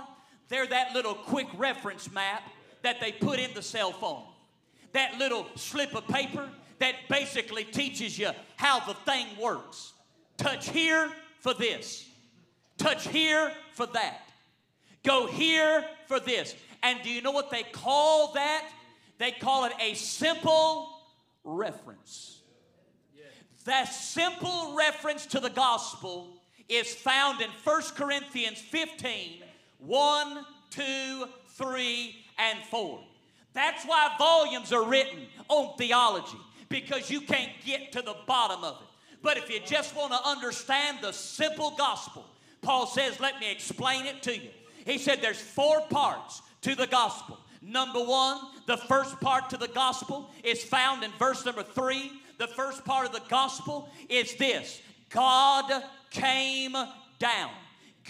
They're 0.48 0.66
that 0.66 0.94
little 0.94 1.14
quick 1.14 1.48
reference 1.56 2.10
map 2.12 2.42
that 2.82 3.00
they 3.00 3.12
put 3.12 3.38
in 3.38 3.52
the 3.54 3.62
cell 3.62 3.92
phone. 3.92 4.22
That 4.92 5.18
little 5.18 5.46
slip 5.56 5.94
of 5.96 6.06
paper 6.06 6.48
that 6.78 6.94
basically 7.08 7.64
teaches 7.64 8.18
you 8.18 8.30
how 8.56 8.80
the 8.80 8.94
thing 8.94 9.26
works. 9.40 9.92
Touch 10.36 10.68
here 10.68 11.10
for 11.40 11.54
this, 11.54 12.08
touch 12.78 13.08
here 13.08 13.52
for 13.72 13.86
that, 13.86 14.28
go 15.04 15.26
here 15.26 15.84
for 16.06 16.18
this. 16.20 16.54
And 16.82 17.00
do 17.02 17.10
you 17.10 17.22
know 17.22 17.30
what 17.30 17.50
they 17.50 17.62
call 17.62 18.32
that? 18.34 18.68
They 19.18 19.30
call 19.30 19.64
it 19.64 19.72
a 19.80 19.94
simple 19.94 20.98
reference. 21.44 22.40
That 23.64 23.84
simple 23.84 24.74
reference 24.76 25.24
to 25.26 25.40
the 25.40 25.48
gospel 25.48 26.36
is 26.68 26.94
found 26.94 27.40
in 27.40 27.48
1 27.62 27.82
Corinthians 27.96 28.58
15 28.58 29.42
1, 29.78 30.46
2, 30.70 31.24
3, 31.48 32.16
and 32.38 32.58
4. 32.70 33.00
That's 33.52 33.84
why 33.84 34.14
volumes 34.18 34.72
are 34.72 34.84
written 34.84 35.26
on 35.48 35.76
theology, 35.76 36.38
because 36.68 37.10
you 37.10 37.20
can't 37.20 37.52
get 37.64 37.92
to 37.92 38.02
the 38.02 38.16
bottom 38.26 38.64
of 38.64 38.80
it. 38.80 38.88
But 39.22 39.38
if 39.38 39.50
you 39.50 39.60
just 39.64 39.96
want 39.96 40.12
to 40.12 40.28
understand 40.28 40.98
the 41.00 41.12
simple 41.12 41.74
gospel, 41.78 42.26
Paul 42.62 42.86
says, 42.86 43.20
let 43.20 43.40
me 43.40 43.50
explain 43.50 44.06
it 44.06 44.22
to 44.24 44.36
you. 44.36 44.50
He 44.84 44.98
said 44.98 45.20
there's 45.22 45.40
four 45.40 45.80
parts 45.82 46.42
to 46.62 46.74
the 46.74 46.86
gospel. 46.86 47.38
Number 47.62 48.00
one, 48.00 48.38
the 48.66 48.76
first 48.76 49.18
part 49.20 49.48
to 49.50 49.56
the 49.56 49.68
gospel 49.68 50.30
is 50.42 50.62
found 50.62 51.02
in 51.02 51.10
verse 51.18 51.44
number 51.46 51.62
three. 51.62 52.12
The 52.38 52.48
first 52.48 52.84
part 52.84 53.06
of 53.06 53.12
the 53.12 53.22
gospel 53.28 53.88
is 54.08 54.34
this 54.36 54.82
God 55.08 55.82
came 56.10 56.76
down. 57.18 57.50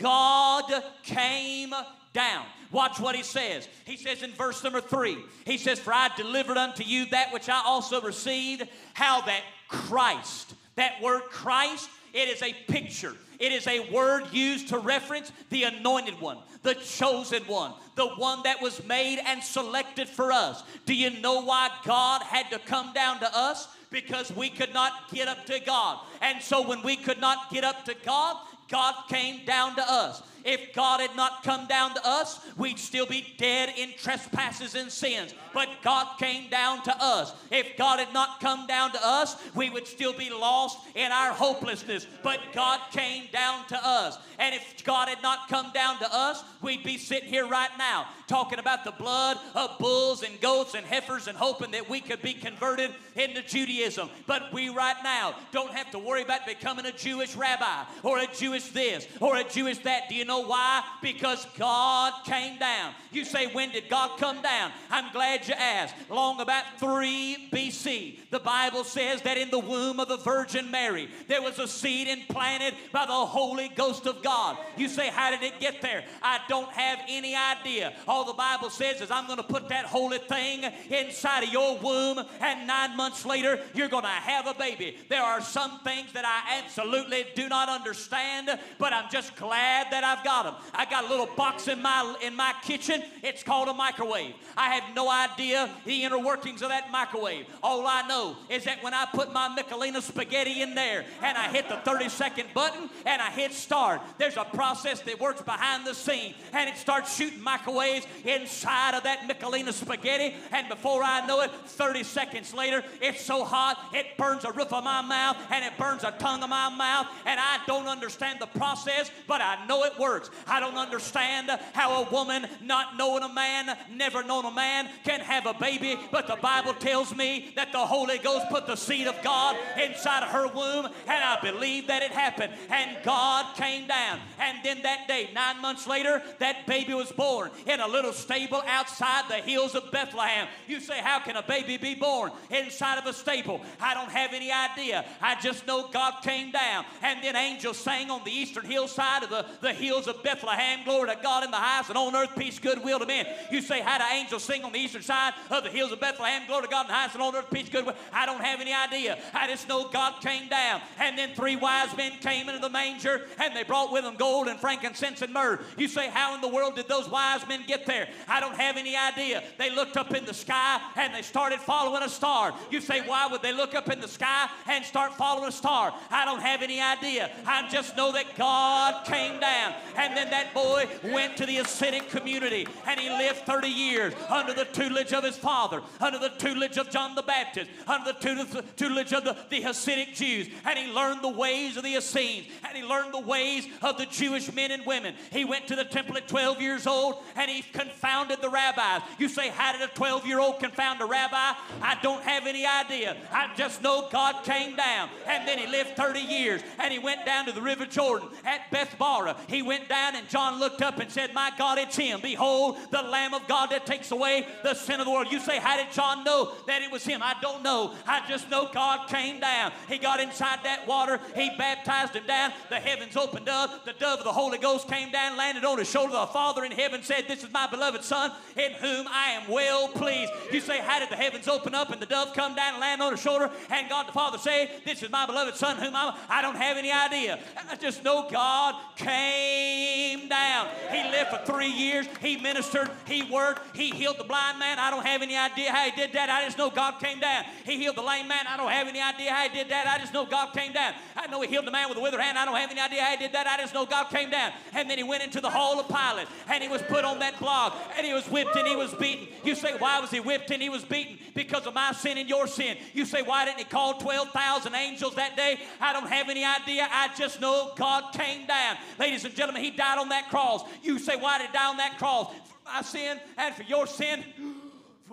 God 0.00 0.64
came 1.04 1.73
down. 2.14 2.47
Watch 2.73 2.99
what 2.99 3.14
he 3.14 3.23
says. 3.23 3.68
He 3.85 3.97
says 3.97 4.23
in 4.23 4.33
verse 4.33 4.64
number 4.64 4.80
three, 4.80 5.18
he 5.44 5.59
says, 5.59 5.78
For 5.78 5.92
I 5.92 6.09
delivered 6.16 6.56
unto 6.56 6.83
you 6.83 7.06
that 7.06 7.33
which 7.33 7.49
I 7.49 7.62
also 7.64 8.00
received, 8.00 8.66
how 8.94 9.21
that 9.23 9.42
Christ, 9.68 10.54
that 10.76 11.00
word 11.02 11.23
Christ, 11.30 11.90
it 12.14 12.28
is 12.28 12.42
a 12.42 12.52
picture. 12.68 13.14
It 13.38 13.52
is 13.52 13.66
a 13.66 13.90
word 13.92 14.25
used 14.33 14.68
to 14.68 14.78
reference 14.78 15.33
the 15.50 15.64
anointed 15.64 16.21
one, 16.21 16.38
the 16.62 16.75
chosen 16.75 17.42
one, 17.44 17.75
the 17.97 18.06
one 18.06 18.42
that 18.44 18.62
was 18.62 18.85
made 18.87 19.21
and 19.26 19.42
selected 19.42 20.09
for 20.09 20.33
us. 20.33 20.62
Do 20.87 20.94
you 20.94 21.11
know 21.21 21.42
why 21.42 21.71
God 21.85 22.23
had 22.23 22.50
to 22.50 22.59
come 22.61 22.92
down 22.92 23.18
to 23.21 23.37
us? 23.37 23.68
Because 23.90 24.35
we 24.35 24.49
could 24.49 24.73
not 24.73 24.92
get 25.12 25.28
up 25.28 25.44
to 25.47 25.61
God. 25.61 25.99
And 26.23 26.42
so 26.42 26.66
when 26.66 26.83
we 26.83 26.97
could 26.97 27.21
not 27.21 27.50
get 27.50 27.64
up 27.64 27.85
to 27.85 27.94
God, 28.04 28.37
God 28.68 28.94
came 29.09 29.44
down 29.44 29.76
to 29.76 29.83
us. 29.83 30.23
If 30.44 30.74
God 30.74 31.00
had 31.00 31.16
not 31.16 31.42
come 31.42 31.66
down 31.66 31.94
to 31.94 32.06
us, 32.06 32.38
we'd 32.56 32.78
still 32.78 33.06
be 33.06 33.34
dead 33.38 33.72
in 33.76 33.92
trespasses 33.96 34.74
and 34.74 34.90
sins. 34.90 35.34
But 35.54 35.68
God 35.82 36.18
came 36.18 36.50
down 36.50 36.82
to 36.82 36.94
us. 37.02 37.32
If 37.50 37.76
God 37.76 37.98
had 37.98 38.12
not 38.12 38.40
come 38.40 38.66
down 38.66 38.92
to 38.92 38.98
us, 39.02 39.36
we 39.54 39.70
would 39.70 39.86
still 39.86 40.12
be 40.12 40.30
lost 40.30 40.78
in 40.94 41.10
our 41.12 41.32
hopelessness. 41.32 42.06
But 42.22 42.40
God 42.52 42.80
came 42.92 43.24
down 43.32 43.66
to 43.68 43.78
us. 43.82 44.18
And 44.38 44.54
if 44.54 44.84
God 44.84 45.08
had 45.08 45.22
not 45.22 45.48
come 45.48 45.70
down 45.72 45.98
to 45.98 46.14
us, 46.14 46.42
we'd 46.60 46.82
be 46.82 46.98
sitting 46.98 47.28
here 47.28 47.46
right 47.46 47.70
now 47.78 48.06
talking 48.26 48.58
about 48.58 48.84
the 48.84 48.92
blood 48.92 49.38
of 49.54 49.78
bulls 49.78 50.22
and 50.22 50.40
goats 50.40 50.74
and 50.74 50.84
heifers 50.84 51.28
and 51.28 51.36
hoping 51.36 51.70
that 51.70 51.88
we 51.88 52.00
could 52.00 52.20
be 52.22 52.34
converted 52.34 52.90
into 53.16 53.42
Judaism. 53.42 54.10
But 54.26 54.52
we 54.52 54.68
right 54.68 54.96
now 55.04 55.36
don't 55.52 55.72
have 55.72 55.90
to 55.92 55.98
worry 55.98 56.22
about 56.22 56.46
becoming 56.46 56.86
a 56.86 56.92
Jewish 56.92 57.36
rabbi 57.36 57.84
or 58.02 58.18
a 58.18 58.26
Jewish 58.26 58.68
this 58.68 59.06
or 59.20 59.36
a 59.36 59.44
Jewish 59.44 59.78
that. 59.78 60.08
Do 60.08 60.14
you 60.14 60.24
know 60.24 60.33
why? 60.40 60.82
Because 61.02 61.46
God 61.56 62.12
came 62.24 62.58
down. 62.58 62.92
You 63.12 63.24
say, 63.24 63.46
when 63.52 63.70
did 63.70 63.88
God 63.88 64.18
come 64.18 64.42
down? 64.42 64.72
I'm 64.90 65.12
glad 65.12 65.46
you 65.46 65.54
asked. 65.54 65.94
Long 66.10 66.40
about 66.40 66.64
3 66.78 67.48
BC, 67.52 67.83
the 68.30 68.40
Bible 68.40 68.84
says 68.84 69.22
that 69.22 69.36
in 69.36 69.50
the 69.50 69.58
womb 69.58 70.00
of 70.00 70.08
the 70.08 70.16
Virgin 70.16 70.70
Mary, 70.70 71.08
there 71.28 71.42
was 71.42 71.58
a 71.58 71.68
seed 71.68 72.08
implanted 72.08 72.74
by 72.92 73.06
the 73.06 73.12
Holy 73.12 73.68
Ghost 73.68 74.06
of 74.06 74.22
God. 74.22 74.56
You 74.76 74.88
say, 74.88 75.08
how 75.08 75.30
did 75.30 75.42
it 75.42 75.60
get 75.60 75.82
there? 75.82 76.04
I 76.22 76.40
don't 76.48 76.70
have 76.70 77.00
any 77.08 77.34
idea. 77.34 77.92
All 78.06 78.24
the 78.24 78.32
Bible 78.32 78.70
says 78.70 79.00
is, 79.00 79.10
I'm 79.10 79.26
going 79.26 79.38
to 79.38 79.44
put 79.44 79.68
that 79.68 79.84
holy 79.86 80.18
thing 80.18 80.64
inside 80.90 81.44
of 81.44 81.52
your 81.52 81.78
womb, 81.78 82.24
and 82.40 82.66
nine 82.66 82.96
months 82.96 83.24
later, 83.24 83.60
you're 83.74 83.88
going 83.88 84.04
to 84.04 84.08
have 84.08 84.46
a 84.46 84.54
baby. 84.54 84.96
There 85.08 85.22
are 85.22 85.40
some 85.40 85.80
things 85.80 86.12
that 86.12 86.24
I 86.24 86.58
absolutely 86.62 87.26
do 87.34 87.48
not 87.48 87.68
understand, 87.68 88.48
but 88.78 88.92
I'm 88.92 89.10
just 89.10 89.36
glad 89.36 89.90
that 89.90 90.04
I've 90.04 90.24
got 90.24 90.44
them. 90.44 90.54
I 90.72 90.84
got 90.84 91.04
a 91.04 91.08
little 91.08 91.28
box 91.36 91.68
in 91.68 91.80
my 91.82 92.14
in 92.22 92.34
my 92.34 92.54
kitchen. 92.62 93.02
It's 93.22 93.42
called 93.42 93.68
a 93.68 93.74
microwave. 93.74 94.34
I 94.56 94.74
have 94.74 94.94
no 94.94 95.10
idea 95.10 95.70
the 95.84 96.04
inner 96.04 96.18
workings 96.18 96.62
of 96.62 96.68
that 96.70 96.90
microwave. 96.90 97.46
All 97.62 97.83
I 97.86 98.06
know 98.06 98.36
is 98.48 98.64
that 98.64 98.82
when 98.82 98.94
I 98.94 99.06
put 99.12 99.32
my 99.32 99.54
Michelina 99.56 100.02
spaghetti 100.02 100.62
in 100.62 100.74
there 100.74 101.04
and 101.22 101.36
I 101.36 101.48
hit 101.48 101.68
the 101.68 101.76
30 101.76 102.08
second 102.08 102.48
button 102.54 102.88
and 103.06 103.20
I 103.20 103.30
hit 103.30 103.52
start, 103.52 104.00
there's 104.18 104.36
a 104.36 104.44
process 104.44 105.00
that 105.00 105.20
works 105.20 105.42
behind 105.42 105.86
the 105.86 105.94
scene 105.94 106.34
and 106.52 106.68
it 106.68 106.76
starts 106.76 107.16
shooting 107.16 107.42
microwaves 107.42 108.06
inside 108.24 108.94
of 108.94 109.04
that 109.04 109.28
Michelina 109.28 109.72
spaghetti. 109.72 110.34
And 110.52 110.68
before 110.68 111.02
I 111.02 111.26
know 111.26 111.40
it, 111.42 111.50
30 111.66 112.02
seconds 112.02 112.54
later, 112.54 112.82
it's 113.00 113.20
so 113.20 113.44
hot 113.44 113.78
it 113.92 114.16
burns 114.16 114.42
the 114.42 114.52
roof 114.52 114.72
of 114.72 114.84
my 114.84 115.02
mouth 115.02 115.36
and 115.50 115.64
it 115.64 115.76
burns 115.78 116.02
the 116.02 116.10
tongue 116.10 116.42
of 116.42 116.50
my 116.50 116.68
mouth. 116.68 117.06
And 117.26 117.38
I 117.40 117.58
don't 117.66 117.86
understand 117.86 118.40
the 118.40 118.46
process, 118.46 119.10
but 119.26 119.40
I 119.40 119.64
know 119.66 119.84
it 119.84 119.98
works. 119.98 120.30
I 120.46 120.60
don't 120.60 120.76
understand 120.76 121.50
how 121.72 122.04
a 122.04 122.10
woman 122.10 122.46
not 122.62 122.96
knowing 122.96 123.22
a 123.22 123.32
man, 123.32 123.76
never 123.90 124.22
known 124.22 124.44
a 124.44 124.50
man, 124.50 124.88
can 125.04 125.20
have 125.20 125.46
a 125.46 125.54
baby, 125.54 125.98
but 126.10 126.26
the 126.26 126.36
Bible 126.36 126.74
tells 126.74 127.14
me 127.14 127.52
that 127.56 127.72
the 127.75 127.78
Holy 127.81 128.19
Ghost 128.19 128.49
put 128.50 128.69
the 128.69 128.76
seed 128.76 129.09
of 129.09 129.21
God 129.25 129.57
inside 129.83 130.23
of 130.23 130.28
her 130.28 130.47
womb, 130.47 130.87
and 130.87 131.25
I 131.25 131.38
believe 131.43 131.88
that 131.88 132.04
it 132.04 132.12
happened. 132.12 132.52
And 132.71 132.97
God 133.02 133.57
came 133.57 133.88
down. 133.88 134.21
And 134.38 134.59
then 134.62 134.81
that 134.83 135.09
day, 135.09 135.31
nine 135.35 135.61
months 135.61 135.88
later, 135.88 136.23
that 136.38 136.69
baby 136.69 136.95
was 136.95 137.11
born 137.11 137.50
in 137.66 137.81
a 137.81 137.88
little 137.88 138.12
stable 138.12 138.62
outside 138.69 139.25
the 139.28 139.38
hills 139.38 139.75
of 139.75 139.90
Bethlehem. 139.90 140.47
You 140.69 140.78
say, 140.78 141.00
How 141.00 141.19
can 141.19 141.35
a 141.35 141.43
baby 141.43 141.76
be 141.76 141.97
born 141.97 142.31
inside 142.49 142.97
of 142.99 143.07
a 143.07 143.12
stable? 143.12 143.61
I 143.81 143.93
don't 143.93 144.11
have 144.11 144.33
any 144.33 144.52
idea. 144.52 145.04
I 145.21 145.35
just 145.40 145.66
know 145.66 145.88
God 145.93 146.23
came 146.23 146.52
down. 146.52 146.85
And 147.02 147.25
then 147.25 147.35
angels 147.35 147.76
sang 147.76 148.09
on 148.09 148.23
the 148.25 148.31
eastern 148.31 148.66
hillside 148.66 149.25
of 149.25 149.31
the, 149.31 149.47
the 149.61 149.73
hills 149.73 150.07
of 150.07 150.23
Bethlehem. 150.23 150.85
Glory 150.85 151.11
to 151.11 151.21
God 151.21 151.43
in 151.43 151.50
the 151.50 151.57
highest, 151.57 151.88
and 151.88 151.99
on 151.99 152.14
earth 152.14 152.37
peace, 152.38 152.61
goodwill 152.61 153.00
to 153.00 153.07
men. 153.07 153.26
You 153.50 153.61
say, 153.61 153.81
How 153.81 153.99
do 153.99 154.04
angels 154.14 154.45
sing 154.45 154.62
on 154.62 154.71
the 154.71 154.78
eastern 154.78 155.02
side 155.02 155.35
of 155.50 155.64
the 155.64 155.71
hills 155.71 155.90
of 155.90 155.99
Bethlehem? 155.99 156.43
Glory 156.47 156.62
to 156.62 156.69
God 156.69 156.83
in 156.83 156.87
the 156.87 156.95
highest, 156.95 157.14
and 157.16 157.25
on 157.25 157.35
earth 157.35 157.50
peace, 157.52 157.63
goodwill. 157.68 157.94
I 158.12 158.26
don't 158.26 158.42
have 158.42 158.61
any 158.61 158.73
idea. 158.73 159.18
I 159.33 159.47
just 159.49 159.68
know 159.68 159.88
God 159.88 160.21
came 160.21 160.49
down. 160.49 160.80
And 160.99 161.18
then 161.18 161.35
three 161.35 161.56
wise 161.56 161.97
men 161.97 162.12
came 162.21 162.49
into 162.49 162.61
the 162.61 162.71
manger, 162.71 163.26
and 163.38 163.54
they 163.54 163.62
brought 163.62 163.92
with 163.92 164.04
them 164.04 164.16
gold 164.16 164.49
and 164.49 164.59
frankincense 164.59 165.23
and 165.23 165.33
myrrh. 165.33 165.61
You 165.76 165.88
say, 165.88 166.09
How 166.11 166.35
in 166.35 166.40
the 166.40 166.49
world 166.49 166.76
did 166.76 166.88
those 166.88 167.09
wise 167.09 167.47
men 167.49 167.64
get 167.66 167.87
there? 167.87 168.09
I 168.28 168.40
don't 168.40 168.56
have 168.56 168.76
any 168.76 168.97
idea. 168.97 169.42
They 169.59 169.75
looked 169.75 169.97
up 169.97 170.14
in 170.14 170.25
the 170.25 170.35
sky 170.35 170.80
and 170.97 171.14
they 171.14 171.23
started 171.23 171.61
following 171.61 172.02
a 172.02 172.09
star. 172.09 172.54
You 172.71 172.80
say, 172.80 173.00
Why 173.06 173.26
would 173.26 173.42
they 173.42 173.52
look 173.52 173.75
up 173.75 173.90
in 173.90 174.00
the 174.00 174.09
sky 174.09 174.49
and 174.66 174.85
start 174.85 175.14
following 175.14 175.49
a 175.49 175.52
star? 175.52 175.94
I 176.11 176.25
don't 176.25 176.42
have 176.42 176.62
any 176.62 176.80
idea. 176.80 177.30
I 177.47 177.68
just 177.68 177.97
know 177.97 178.12
that 178.12 178.37
God 178.37 179.04
came 179.04 179.40
down. 179.40 179.75
And 179.97 180.16
then 180.16 180.30
that 180.30 180.54
boy 180.54 180.88
went 181.04 181.37
to 181.38 181.47
the 181.47 181.59
ascetic 181.59 182.09
community 182.09 182.66
and 182.87 182.99
he 182.99 183.09
lived 183.09 183.38
30 183.40 183.68
years 183.68 184.14
under 184.28 184.52
the 184.52 184.64
tutelage 184.66 185.12
of 185.12 185.25
his 185.25 185.37
father, 185.37 185.83
under 186.00 186.18
the 186.18 186.30
tutelage 186.30 186.76
of 186.78 186.90
John 186.90 187.14
the 187.14 187.23
Baptist, 187.23 187.53
under 187.87 188.12
the 188.12 188.64
tutelage 188.76 189.12
of 189.12 189.25
the, 189.25 189.37
the 189.50 189.62
Hasidic 189.62 190.14
Jews. 190.14 190.49
And 190.64 190.78
he 190.78 190.92
learned 190.92 191.23
the 191.23 191.28
ways 191.28 191.76
of 191.76 191.82
the 191.82 191.94
Essenes 191.94 192.46
and 192.66 192.76
he 192.76 192.82
learned 192.82 193.14
the 193.14 193.20
ways 193.20 193.66
of 193.82 193.99
the 193.99 194.06
Jewish 194.06 194.52
men 194.52 194.70
and 194.70 194.84
women. 194.87 195.14
He 195.30 195.44
went 195.44 195.66
to 195.68 195.76
the 195.76 195.84
temple 195.84 196.16
at 196.16 196.28
12 196.28 196.61
years 196.61 196.87
old 196.87 197.16
and 197.37 197.50
he 197.50 197.62
confounded 197.62 198.40
the 198.40 198.49
rabbis. 198.49 199.02
You 199.18 199.28
say, 199.28 199.49
How 199.49 199.73
did 199.73 199.82
a 199.82 199.92
12 199.92 200.26
year 200.26 200.40
old 200.40 200.58
confound 200.58 201.00
a 201.00 201.06
rabbi? 201.06 201.52
I 201.82 201.99
don't 202.02 202.23
have 202.23 202.46
any 202.46 202.66
idea. 202.66 203.16
I 203.32 203.50
just 203.56 203.82
know 203.82 204.08
God 204.11 204.44
came 204.44 204.76
down 204.76 205.08
and 205.26 205.46
then 205.46 205.58
he 205.58 205.66
lived 205.66 205.96
30 205.96 206.20
years 206.20 206.62
and 206.78 206.92
he 206.92 206.99
went 206.99 207.25
down 207.26 207.46
to 207.46 207.52
the 207.52 207.62
River 207.62 207.87
Jordan 207.87 208.28
at 208.44 208.70
Bethabara. 208.70 209.37
He 209.49 209.62
went 209.62 209.88
down 209.88 210.16
and 210.16 210.28
John 210.28 210.58
looked 210.58 210.82
up 210.82 210.99
and 210.99 211.11
said, 211.11 211.34
My 211.34 211.52
God, 211.56 211.78
it's 211.78 211.96
him. 211.96 212.20
Behold, 212.20 212.78
the 212.90 213.02
Lamb 213.02 213.34
of 213.34 213.46
God 213.46 213.70
that 213.70 213.87
takes 213.87 214.11
away 214.11 214.46
the 214.62 214.75
sin 214.75 215.00
of 215.00 215.06
the 215.06 215.12
world. 215.12 215.30
You 215.30 215.40
say, 215.40 215.58
How 215.58 215.76
did 215.76 215.92
John 215.92 216.25
know 216.25 216.52
that 216.66 216.82
it 216.82 216.90
was 216.90 217.04
him? 217.04 217.20
I 217.23 217.33
don't 217.40 217.62
know. 217.62 217.94
I 218.06 218.26
just 218.28 218.50
know 218.50 218.68
God 218.72 219.08
came 219.08 219.40
down. 219.40 219.72
He 219.88 219.98
got 219.98 220.20
inside 220.20 220.60
that 220.64 220.86
water. 220.86 221.20
He 221.34 221.50
baptized 221.56 222.14
him 222.14 222.26
down. 222.26 222.52
The 222.68 222.76
heavens 222.76 223.16
opened 223.16 223.48
up. 223.48 223.84
The 223.84 223.92
dove 223.92 224.18
of 224.18 224.24
the 224.24 224.32
Holy 224.32 224.58
Ghost 224.58 224.88
came 224.88 225.10
down, 225.10 225.36
landed 225.36 225.64
on 225.64 225.78
his 225.78 225.90
shoulder. 225.90 226.12
The 226.12 226.26
Father 226.26 226.64
in 226.64 226.72
heaven 226.72 227.02
said, 227.02 227.26
This 227.28 227.42
is 227.44 227.52
my 227.52 227.66
beloved 227.66 228.04
Son 228.04 228.32
in 228.56 228.72
whom 228.72 229.06
I 229.08 229.30
am 229.30 229.50
well 229.50 229.88
pleased. 229.88 230.32
You 230.52 230.60
say, 230.60 230.80
How 230.80 230.98
did 230.98 231.10
the 231.10 231.16
heavens 231.16 231.48
open 231.48 231.74
up 231.74 231.90
and 231.90 232.00
the 232.00 232.06
dove 232.06 232.34
come 232.34 232.54
down 232.54 232.74
and 232.74 232.80
land 232.80 233.02
on 233.02 233.12
his 233.12 233.20
shoulder? 233.20 233.50
And 233.70 233.88
God 233.88 234.08
the 234.08 234.12
Father 234.12 234.38
say, 234.38 234.70
This 234.84 235.02
is 235.02 235.10
my 235.10 235.26
beloved 235.26 235.56
Son 235.56 235.76
whom 235.76 235.94
I'm, 235.94 236.14
I 236.28 236.42
don't 236.42 236.56
have 236.56 236.76
any 236.76 236.92
idea. 236.92 237.38
I 237.70 237.76
just 237.76 238.04
know 238.04 238.28
God 238.30 238.74
came 238.96 240.28
down. 240.28 240.68
He 240.90 241.02
lived 241.10 241.30
for 241.30 241.40
three 241.44 241.70
years. 241.70 242.06
He 242.20 242.36
ministered. 242.36 242.90
He 243.06 243.22
worked. 243.30 243.76
He 243.76 243.90
healed 243.90 244.18
the 244.18 244.24
blind 244.24 244.58
man. 244.58 244.78
I 244.78 244.90
don't 244.90 245.04
have 245.04 245.22
any 245.22 245.36
idea 245.36 245.72
how 245.72 245.84
he 245.84 245.90
did 245.90 246.12
that. 246.12 246.30
I 246.30 246.44
just 246.44 246.58
know 246.58 246.70
God 246.70 247.00
came 247.00 247.20
down. 247.20 247.24
He 247.64 247.76
healed 247.78 247.97
the 247.97 248.02
lame 248.02 248.28
man. 248.28 248.47
I 248.47 248.57
don't 248.57 248.71
have 248.71 248.88
any 248.88 249.00
idea 249.00 249.33
how 249.33 249.49
he 249.49 249.54
did 249.54 249.69
that. 249.71 249.87
I 249.87 249.99
just 249.99 250.12
know 250.12 250.26
God 250.26 250.52
came 250.52 250.73
down. 250.73 250.95
I 251.16 251.26
know 251.26 251.40
he 251.40 251.49
healed 251.49 251.66
the 251.66 251.71
man 251.71 251.88
with 251.88 251.97
the 251.97 252.02
withered 252.02 252.21
hand. 252.21 252.38
I 252.38 252.45
don't 252.45 252.57
have 252.57 252.71
any 252.71 252.81
idea 252.81 253.02
how 253.02 253.11
he 253.12 253.16
did 253.16 253.33
that. 253.33 253.47
I 253.47 253.57
just 253.57 253.75
know 253.75 253.87
God 253.87 254.11
came 254.11 254.31
down. 254.31 254.52
And 254.75 254.88
then 254.88 254.99
he 254.99 255.04
went 255.04 255.23
into 255.23 255.40
the 255.40 255.50
hall 255.50 255.81
of 255.81 255.88
Pilate 255.88 256.28
and 256.49 256.62
he 256.62 256.69
was 256.69 256.83
put 256.83 257.04
on 257.04 257.19
that 257.21 257.38
block 257.38 257.76
and 257.97 258.07
he 258.07 258.12
was 258.12 258.26
whipped 258.26 258.57
and 258.57 258.66
he 258.66 258.76
was 258.76 258.95
beaten. 258.95 259.28
You 259.45 259.54
say, 259.54 259.76
why 259.78 260.00
was 260.00 260.11
he 260.11 260.21
whipped 260.21 260.50
and 260.50 260.62
he 260.62 260.69
was 260.69 260.85
beaten? 260.85 261.19
Because 261.35 261.66
of 261.66 261.75
my 261.75 261.93
sin 261.93 262.19
and 262.19 262.28
your 262.28 262.47
sin. 262.47 262.76
You 262.93 263.04
say, 263.04 263.23
why 263.23 263.45
didn't 263.45 263.59
he 263.59 263.64
call 263.64 263.95
12,000 263.95 264.75
angels 264.75 265.14
that 265.16 265.37
day? 265.37 265.61
I 265.81 265.93
don't 265.93 266.09
have 266.09 266.28
any 266.28 266.45
idea. 266.45 266.88
I 266.90 267.11
just 267.16 267.40
know 267.40 267.73
God 267.76 268.12
came 268.12 268.47
down. 268.47 268.76
Ladies 268.99 269.25
and 269.25 269.35
gentlemen, 269.35 269.62
he 269.62 269.71
died 269.71 269.99
on 269.99 270.09
that 270.11 270.31
cross. 270.31 270.62
You 270.83 270.99
say, 270.99 271.16
why 271.16 271.38
did 271.38 271.49
he 271.49 271.52
die 271.52 271.69
on 271.69 271.76
that 271.78 271.99
cross? 271.99 272.33
For 272.33 272.73
my 272.73 272.83
sin 272.83 273.19
and 273.37 273.54
for 273.54 273.62
your 273.62 273.87
sin. 273.87 274.25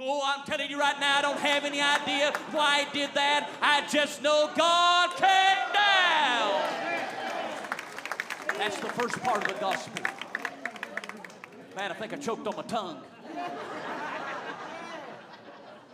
Oh, 0.03 0.23
I'm 0.25 0.43
telling 0.45 0.67
you 0.67 0.79
right 0.79 0.99
now, 0.99 1.19
I 1.19 1.21
don't 1.21 1.37
have 1.37 1.63
any 1.63 1.79
idea 1.79 2.33
why 2.49 2.85
he 2.85 2.99
did 3.01 3.13
that. 3.13 3.47
I 3.61 3.87
just 3.87 4.23
know 4.23 4.49
God 4.57 5.11
came 5.11 5.61
down. 5.75 6.61
That's 8.57 8.77
the 8.79 8.89
first 8.89 9.21
part 9.21 9.43
of 9.45 9.53
the 9.53 9.59
gospel. 9.59 10.03
Man, 11.75 11.91
I 11.91 11.93
think 11.93 12.13
I 12.13 12.15
choked 12.15 12.47
on 12.47 12.55
my 12.55 12.63
tongue. 12.63 12.99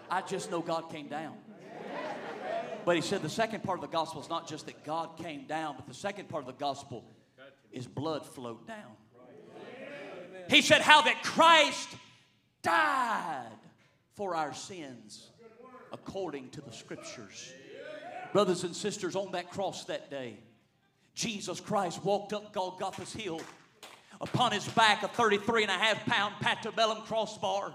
I 0.10 0.22
just 0.22 0.52
know 0.52 0.62
God 0.62 0.90
came 0.90 1.10
down. 1.10 1.36
But 2.86 2.96
he 2.96 3.02
said 3.02 3.22
the 3.22 3.30
second 3.30 3.62
part 3.66 3.78
of 3.78 3.82
the 3.82 3.92
gospel 3.92 4.22
is 4.22 4.30
not 4.30 4.48
just 4.48 4.68
that 4.68 4.86
God 4.86 5.18
came 5.18 5.48
down, 5.48 5.76
but 5.76 5.86
the 5.86 5.94
second 5.94 6.30
part 6.30 6.44
of 6.44 6.48
the 6.48 6.58
gospel 6.58 7.04
is 7.74 7.86
blood 7.86 8.26
flowed 8.26 8.66
down. 8.66 8.96
He 10.50 10.62
said 10.62 10.80
how 10.80 11.02
that 11.02 11.24
Christ 11.24 11.90
died 12.62 13.52
for 14.18 14.36
our 14.36 14.52
sins 14.54 15.30
according 15.94 16.50
to 16.50 16.60
the 16.60 16.72
scriptures. 16.72 17.54
Brothers 18.34 18.64
and 18.64 18.76
sisters, 18.76 19.16
on 19.16 19.32
that 19.32 19.52
cross 19.52 19.86
that 19.86 20.10
day, 20.10 20.40
Jesus 21.14 21.62
Christ 21.62 22.04
walked 22.04 22.34
up 22.34 22.52
Golgotha's 22.52 23.14
hill. 23.14 23.40
Upon 24.20 24.52
his 24.52 24.68
back, 24.70 25.04
a 25.04 25.08
33 25.08 25.62
and 25.62 25.72
a 25.72 25.76
half 25.76 26.04
pound 26.06 26.34
crossbar, 27.06 27.74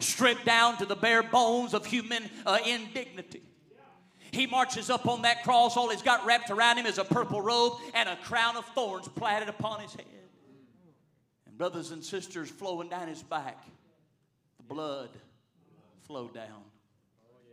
stripped 0.00 0.46
down 0.46 0.78
to 0.78 0.86
the 0.86 0.96
bare 0.96 1.22
bones 1.22 1.74
of 1.74 1.84
human 1.84 2.22
uh, 2.46 2.58
indignity. 2.66 3.42
He 4.32 4.46
marches 4.46 4.88
up 4.88 5.06
on 5.06 5.22
that 5.22 5.42
cross. 5.44 5.76
All 5.76 5.90
he's 5.90 6.02
got 6.02 6.24
wrapped 6.24 6.50
around 6.50 6.78
him 6.78 6.86
is 6.86 6.96
a 6.96 7.04
purple 7.04 7.42
robe 7.42 7.74
and 7.94 8.08
a 8.08 8.16
crown 8.16 8.56
of 8.56 8.64
thorns 8.74 9.08
platted 9.08 9.48
upon 9.50 9.80
his 9.80 9.92
head. 9.92 10.06
And 11.46 11.58
brothers 11.58 11.90
and 11.90 12.02
sisters, 12.02 12.48
flowing 12.48 12.88
down 12.88 13.08
his 13.08 13.22
back, 13.22 13.62
the 14.56 14.62
blood 14.62 15.10
flowed 16.10 16.34
down. 16.34 16.64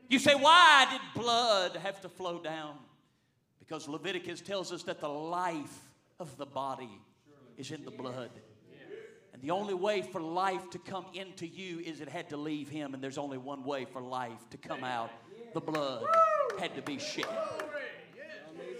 You 0.09 0.17
say, 0.17 0.33
why 0.33 0.87
did 0.89 1.21
blood 1.21 1.75
have 1.75 2.01
to 2.01 2.09
flow 2.09 2.39
down? 2.39 2.73
Because 3.59 3.87
Leviticus 3.87 4.41
tells 4.41 4.71
us 4.71 4.81
that 4.83 4.99
the 4.99 5.07
life 5.07 5.79
of 6.19 6.35
the 6.37 6.47
body 6.47 6.89
is 7.55 7.69
in 7.69 7.85
the 7.85 7.91
blood. 7.91 8.31
And 9.31 9.43
the 9.43 9.51
only 9.51 9.75
way 9.75 10.01
for 10.01 10.19
life 10.19 10.71
to 10.71 10.79
come 10.79 11.05
into 11.13 11.45
you 11.45 11.81
is 11.81 12.01
it 12.01 12.09
had 12.09 12.29
to 12.29 12.37
leave 12.37 12.67
him, 12.67 12.95
and 12.95 13.03
there's 13.03 13.19
only 13.19 13.37
one 13.37 13.63
way 13.63 13.85
for 13.85 14.01
life 14.01 14.49
to 14.49 14.57
come 14.57 14.83
out. 14.83 15.11
The 15.53 15.61
blood 15.61 16.07
had 16.57 16.73
to 16.77 16.81
be 16.81 16.97
shed. 16.97 17.27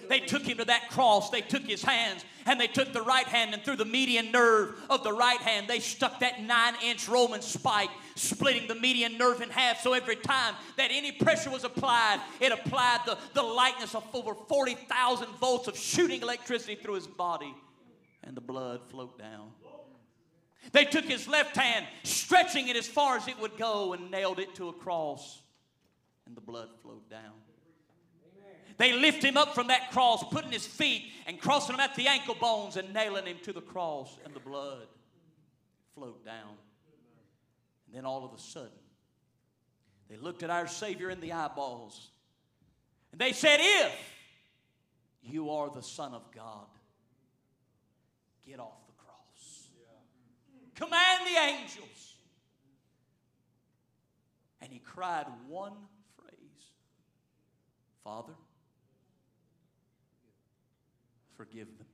They 0.10 0.20
took 0.20 0.44
him 0.44 0.58
to 0.58 0.66
that 0.66 0.90
cross. 0.90 1.30
They 1.30 1.42
took 1.42 1.64
his 1.64 1.84
hands 1.84 2.24
and 2.46 2.60
they 2.60 2.68
took 2.68 2.94
the 2.94 3.02
right 3.02 3.28
hand 3.28 3.54
and 3.54 3.64
through 3.64 3.76
the 3.76 3.86
median 3.86 4.32
nerve 4.32 4.76
of 4.90 5.04
the 5.04 5.12
right 5.14 5.40
hand, 5.40 5.68
they 5.68 5.80
stuck 5.80 6.20
that 6.22 6.42
nine 6.42 6.76
inch 6.84 7.08
Roman 7.08 7.42
spike, 7.42 7.90
splitting 8.18 8.68
the 8.68 8.76
median 8.76 9.18
nerve 9.18 9.42
in 9.42 9.50
half. 9.50 9.82
So 9.82 9.94
every 9.94 10.16
time 10.16 10.56
that 10.76 10.90
any 10.92 11.12
pressure 11.12 11.50
was 11.50 11.64
applied, 11.64 12.20
it 12.40 12.52
applied 12.52 13.02
the, 13.06 13.18
the 13.34 13.44
lightness 13.44 13.96
of 13.96 14.04
over 14.14 14.34
40,000 14.34 15.28
volts 15.40 15.68
of 15.68 15.78
shooting 15.78 16.22
electricity 16.22 16.76
through 16.76 16.96
his 16.96 17.08
body, 17.08 17.54
and 18.24 18.36
the 18.36 18.42
blood 18.42 18.82
flowed 18.90 19.18
down. 19.18 19.52
They 20.72 20.84
took 20.84 21.06
his 21.06 21.28
left 21.28 21.56
hand, 21.56 21.86
stretching 22.04 22.68
it 22.68 22.76
as 22.76 22.88
far 22.88 23.18
as 23.18 23.28
it 23.28 23.40
would 23.40 23.58
go, 23.58 23.94
and 23.94 24.12
nailed 24.12 24.40
it 24.40 24.56
to 24.56 24.70
a 24.70 24.74
cross, 24.74 25.42
and 26.26 26.36
the 26.36 26.42
blood 26.42 26.70
flowed 26.82 27.10
down. 27.10 27.34
They 28.78 28.94
lift 28.94 29.24
him 29.24 29.38
up 29.38 29.56
from 29.56 29.68
that 29.68 29.92
cross, 29.92 30.24
putting 30.24 30.52
his 30.52 30.68
feet 30.68 31.12
and 31.26 31.40
crossing 31.40 31.74
him 31.74 31.80
at 31.80 31.96
the 31.96 32.08
ankle 32.08 32.36
bones 32.36 32.78
and 32.78 32.94
nailing 32.94 33.26
him 33.26 33.38
to 33.44 33.54
the 33.54 33.62
cross, 33.62 34.18
and 34.24 34.34
the 34.34 34.40
blood 34.40 34.88
flowed 35.96 36.24
down. 36.24 36.56
And 37.88 37.96
then 37.96 38.06
all 38.06 38.26
of 38.26 38.34
a 38.34 38.40
sudden, 38.40 38.70
they 40.10 40.18
looked 40.18 40.44
at 40.44 40.50
our 40.50 40.68
Savior 40.68 41.10
in 41.10 41.20
the 41.20 41.34
eyeballs 41.34 42.10
and 43.12 43.20
they 43.20 43.34
said, 43.34 43.60
If 43.62 43.94
you 45.24 45.50
are 45.50 45.70
the 45.70 45.82
Son 45.82 46.14
of 46.14 46.24
God, 46.34 46.68
get 48.46 48.60
off 48.60 48.86
the 48.86 48.94
cross. 48.94 49.68
Command 50.76 51.26
the 51.26 51.40
angels. 51.40 52.16
And 54.62 54.72
he 54.72 54.80
cried 54.80 55.26
one 55.48 55.74
phrase 56.18 56.72
Father, 58.04 58.34
forgive 61.36 61.68
them. 61.78 61.88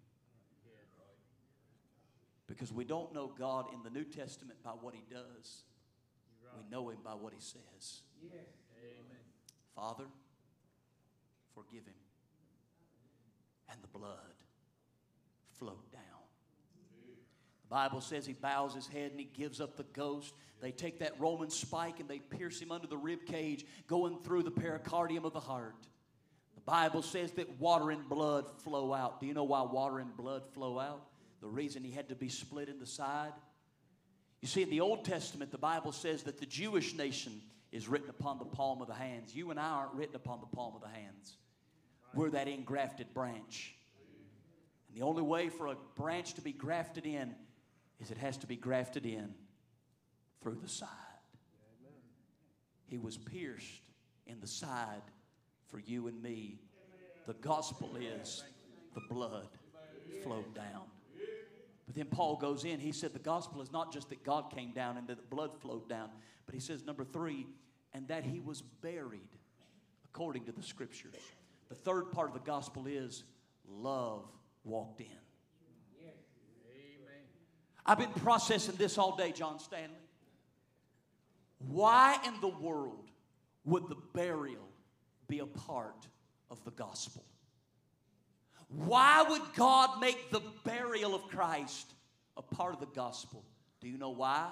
Because 2.48 2.72
we 2.72 2.84
don't 2.84 3.14
know 3.14 3.32
God 3.38 3.68
in 3.74 3.82
the 3.84 3.90
New 3.90 4.04
Testament 4.04 4.62
by 4.64 4.72
what 4.72 4.94
He 4.94 5.04
does, 5.10 5.64
we 6.56 6.70
know 6.70 6.90
Him 6.90 7.00
by 7.04 7.12
what 7.12 7.34
He 7.34 7.42
says. 7.42 8.02
Father, 9.76 10.06
forgive 11.54 11.86
Him. 11.86 11.94
And 13.70 13.82
the 13.82 13.88
blood 13.88 14.18
flowed 15.58 15.92
down. 15.92 16.02
The 17.64 17.70
Bible 17.70 18.02
says 18.02 18.26
He 18.26 18.34
bows 18.34 18.76
His 18.76 18.88
head 18.88 19.12
and 19.12 19.20
He 19.20 19.26
gives 19.34 19.60
up 19.60 19.78
the 19.78 19.86
ghost. 19.94 20.34
They 20.62 20.72
take 20.72 21.00
that 21.00 21.20
Roman 21.20 21.50
spike 21.50 22.00
and 22.00 22.08
they 22.08 22.20
pierce 22.20 22.60
Him 22.60 22.72
under 22.72 22.88
the 22.88 22.98
rib 22.98 23.26
cage, 23.26 23.66
going 23.88 24.20
through 24.24 24.44
the 24.44 24.52
pericardium 24.52 25.26
of 25.26 25.34
the 25.34 25.40
heart. 25.40 25.76
The 26.56 26.62
Bible 26.62 27.02
says 27.02 27.32
that 27.34 27.60
water 27.60 27.92
and 27.92 28.08
blood 28.08 28.46
flow 28.62 28.94
out. 28.94 29.20
Do 29.20 29.26
you 29.26 29.34
know 29.34 29.44
why 29.44 29.64
water 29.64 30.00
and 30.00 30.16
blood 30.16 30.44
flow 30.54 30.80
out? 30.80 31.08
The 31.42 31.48
reason 31.48 31.84
he 31.84 31.92
had 31.92 32.08
to 32.10 32.16
be 32.16 32.30
split 32.30 32.70
in 32.70 32.80
the 32.80 32.86
side. 32.86 33.34
You 34.44 34.50
see, 34.50 34.62
in 34.62 34.70
the 34.70 34.82
Old 34.82 35.06
Testament, 35.06 35.52
the 35.52 35.58
Bible 35.58 35.94
says 35.94 36.24
that 36.24 36.38
the 36.38 36.46
Jewish 36.46 36.96
nation 36.96 37.42
is 37.72 37.88
written 37.88 38.10
upon 38.10 38.40
the 38.40 38.46
palm 38.46 38.82
of 38.82 38.90
the 38.90 38.94
hands. 38.94 39.34
You 39.34 39.52
and 39.52 39.58
I 39.58 39.70
aren't 39.70 39.94
written 39.94 40.18
upon 40.18 40.42
the 40.42 40.54
palm 40.54 40.76
of 40.76 40.82
the 40.82 40.90
hands. 40.90 41.38
We're 42.14 42.30
that 42.32 42.50
engrafted 42.50 43.14
branch. 43.14 43.74
And 44.90 44.98
the 44.98 45.06
only 45.06 45.22
way 45.22 45.48
for 45.48 45.68
a 45.68 45.78
branch 45.96 46.34
to 46.34 46.42
be 46.42 46.52
grafted 46.52 47.06
in 47.06 47.34
is 48.02 48.12
it 48.12 48.18
has 48.18 48.36
to 48.40 48.46
be 48.46 48.58
grafted 48.58 49.06
in 49.06 49.34
through 50.42 50.58
the 50.62 50.68
side. 50.68 50.90
He 52.88 52.98
was 52.98 53.16
pierced 53.18 53.82
in 54.28 54.42
the 54.42 54.48
side 54.48 55.04
for 55.68 55.80
you 55.80 56.08
and 56.08 56.22
me. 56.22 56.60
The 57.28 57.36
gospel 57.36 57.96
is 57.96 58.44
the 58.94 59.04
blood 59.10 59.48
flowed 60.22 60.54
down. 60.54 60.84
But 61.86 61.96
then 61.96 62.06
Paul 62.06 62.38
goes 62.38 62.64
in, 62.64 62.80
he 62.80 62.92
said 62.92 63.14
the 63.14 63.20
gospel 63.20 63.62
is 63.62 63.72
not 63.72 63.92
just 63.92 64.10
that 64.10 64.24
God 64.24 64.52
came 64.54 64.72
down 64.72 64.98
and 64.98 65.08
that 65.08 65.18
the 65.18 65.36
blood 65.36 65.52
flowed 65.60 65.90
down, 65.90 66.10
but 66.46 66.56
he 66.56 66.62
says, 66.62 66.86
number 66.86 67.04
three, 67.04 67.46
and 67.94 68.08
that 68.08 68.24
he 68.24 68.40
was 68.40 68.62
buried 68.62 69.30
according 70.06 70.46
to 70.46 70.52
the 70.52 70.64
scriptures. 70.64 71.16
The 71.70 71.76
third 71.76 72.12
part 72.12 72.30
of 72.30 72.34
the 72.34 72.40
gospel 72.40 72.88
is 72.88 73.24
love 73.68 74.26
walked 74.64 75.02
in. 75.02 75.08
I've 77.86 78.00
been 78.00 78.14
processing 78.14 78.76
this 78.78 78.98
all 78.98 79.18
day, 79.18 79.34
John 79.34 79.60
Stanley. 79.60 79.98
Why 81.68 82.18
in 82.26 82.34
the 82.40 82.48
world 82.48 83.12
would 83.66 83.90
the 83.90 83.98
burial 84.14 84.70
be 85.28 85.40
a 85.40 85.46
part 85.46 86.08
of 86.50 86.64
the 86.64 86.72
gospel. 86.72 87.24
Why 88.70 89.24
would 89.28 89.42
God 89.56 90.00
make 90.00 90.32
the 90.32 90.42
burial 90.64 91.14
of 91.16 91.28
Christ 91.28 91.92
a 92.38 92.42
part 92.42 92.74
of 92.74 92.80
the 92.80 92.88
gospel? 92.88 93.44
Do 93.82 93.88
you 93.88 93.98
know 93.98 94.12
why? 94.12 94.50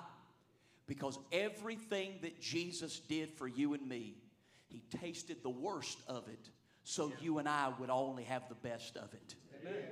Because 0.88 1.18
everything 1.32 2.16
that 2.22 2.40
Jesus 2.42 3.00
did 3.00 3.32
for 3.34 3.48
you 3.48 3.74
and 3.74 3.88
me, 3.88 4.16
He 4.68 4.82
tasted 5.00 5.42
the 5.42 5.50
worst 5.50 6.00
of 6.08 6.28
it 6.28 6.50
so 6.84 7.12
you 7.22 7.38
and 7.38 7.48
I 7.48 7.72
would 7.80 7.90
only 7.90 8.24
have 8.24 8.48
the 8.50 8.56
best 8.56 8.98
of 8.98 9.14
it. 9.14 9.36
Amen. 9.62 9.84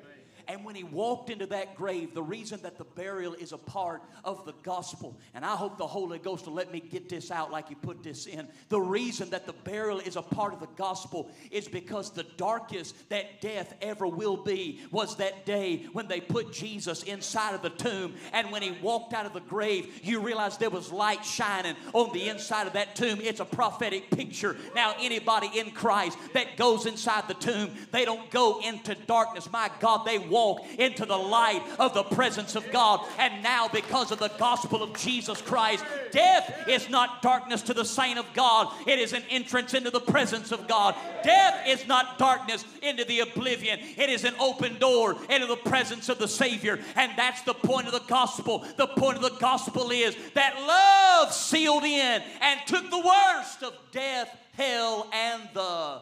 And 0.49 0.65
when 0.65 0.73
he 0.73 0.83
walked 0.83 1.29
into 1.29 1.45
that 1.45 1.75
grave, 1.75 2.15
the 2.15 2.23
reason 2.23 2.59
that 2.63 2.79
the 2.79 2.83
burial 2.83 3.35
is 3.35 3.51
a 3.51 3.57
part 3.57 4.01
of 4.23 4.47
the 4.47 4.55
gospel, 4.63 5.15
and 5.35 5.45
I 5.45 5.55
hope 5.55 5.77
the 5.77 5.85
Holy 5.85 6.17
Ghost 6.17 6.47
will 6.47 6.55
let 6.55 6.71
me 6.71 6.79
get 6.79 7.07
this 7.07 7.29
out 7.29 7.51
like 7.51 7.69
he 7.69 7.75
put 7.75 8.01
this 8.01 8.25
in. 8.25 8.47
The 8.69 8.81
reason 8.81 9.29
that 9.29 9.45
the 9.45 9.53
burial 9.53 9.99
is 9.99 10.15
a 10.15 10.23
part 10.23 10.53
of 10.53 10.59
the 10.59 10.69
gospel 10.75 11.29
is 11.51 11.67
because 11.67 12.09
the 12.09 12.25
darkest 12.35 12.95
that 13.09 13.41
death 13.41 13.75
ever 13.79 14.07
will 14.07 14.37
be 14.37 14.81
was 14.89 15.17
that 15.17 15.45
day 15.45 15.85
when 15.93 16.07
they 16.07 16.19
put 16.19 16.51
Jesus 16.51 17.03
inside 17.03 17.53
of 17.53 17.61
the 17.61 17.69
tomb. 17.69 18.15
And 18.33 18.51
when 18.51 18.63
he 18.63 18.71
walked 18.81 19.13
out 19.13 19.27
of 19.27 19.33
the 19.33 19.41
grave, 19.41 19.99
you 20.03 20.19
realize 20.19 20.57
there 20.57 20.71
was 20.71 20.91
light 20.91 21.23
shining 21.23 21.75
on 21.93 22.11
the 22.11 22.27
inside 22.27 22.65
of 22.65 22.73
that 22.73 22.95
tomb. 22.95 23.19
It's 23.21 23.39
a 23.39 23.45
prophetic 23.45 24.09
picture. 24.09 24.57
Now, 24.73 24.95
anybody 24.99 25.51
in 25.59 25.69
Christ 25.69 26.17
that 26.33 26.57
goes 26.57 26.87
inside 26.87 27.27
the 27.27 27.35
tomb, 27.35 27.69
they 27.91 28.03
don't 28.03 28.31
go 28.31 28.61
into 28.61 28.95
darkness. 29.05 29.51
My 29.51 29.69
God, 29.79 30.07
they 30.07 30.17
walk 30.17 30.38
walk 30.39 30.65
into 30.77 31.05
the 31.05 31.17
light 31.17 31.61
of 31.79 31.93
the 31.93 32.03
presence 32.03 32.55
of 32.55 32.69
God. 32.71 33.05
And 33.17 33.43
now, 33.43 33.67
because 33.67 34.11
of 34.11 34.19
the 34.19 34.31
gospel 34.37 34.81
of 34.81 34.97
Jesus 34.97 35.41
Christ, 35.41 35.83
death 36.11 36.67
is 36.67 36.89
not 36.89 37.21
darkness 37.21 37.61
to 37.63 37.73
the 37.73 37.85
saint 37.85 38.17
of 38.17 38.25
God, 38.33 38.73
it 38.87 38.99
is 38.99 39.13
an 39.13 39.23
entrance 39.29 39.73
into 39.73 39.91
the 39.91 39.99
presence 39.99 40.51
of 40.51 40.67
God. 40.67 40.95
Death 41.23 41.67
is 41.67 41.87
not 41.87 42.17
darkness 42.17 42.63
into 42.81 43.03
the 43.05 43.19
oblivion, 43.19 43.79
it 43.97 44.09
is 44.09 44.23
an 44.23 44.33
open 44.39 44.79
door 44.79 45.17
into 45.29 45.47
the 45.47 45.57
presence 45.57 46.09
of 46.09 46.19
the 46.19 46.27
Savior. 46.27 46.79
And 46.95 47.11
that's 47.17 47.41
the 47.41 47.53
point 47.53 47.87
of 47.87 47.93
the 47.93 48.07
gospel. 48.07 48.65
The 48.77 48.87
point 48.87 49.17
of 49.17 49.23
the 49.23 49.39
gospel 49.39 49.91
is 49.91 50.15
that 50.33 50.55
love 50.55 51.33
sealed 51.33 51.83
in 51.83 52.21
and 52.41 52.59
took 52.65 52.89
the 52.89 52.99
worst 52.99 53.63
of 53.63 53.73
death, 53.91 54.35
hell, 54.53 55.09
and 55.13 55.43
the 55.53 56.01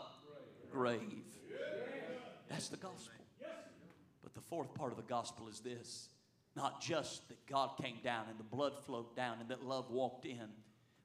grave. 0.71 1.23
That's 2.49 2.69
the 2.69 2.77
gospel 2.77 3.16
fourth 4.49 4.73
part 4.73 4.91
of 4.91 4.97
the 4.97 5.03
gospel 5.03 5.47
is 5.47 5.59
this 5.59 6.09
not 6.55 6.81
just 6.81 7.27
that 7.29 7.37
God 7.45 7.71
came 7.81 7.97
down 8.03 8.25
and 8.29 8.39
the 8.39 8.43
blood 8.43 8.73
flowed 8.85 9.15
down 9.15 9.37
and 9.39 9.49
that 9.49 9.63
love 9.63 9.91
walked 9.91 10.25
in, 10.25 10.49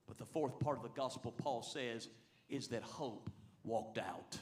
but 0.07 0.17
the 0.17 0.25
fourth 0.25 0.59
part 0.59 0.77
of 0.77 0.83
the 0.83 0.89
gospel, 0.89 1.31
Paul 1.31 1.61
says, 1.61 2.09
is 2.49 2.67
that 2.69 2.81
hope 2.81 3.29
walked 3.63 3.99
out. 3.99 4.37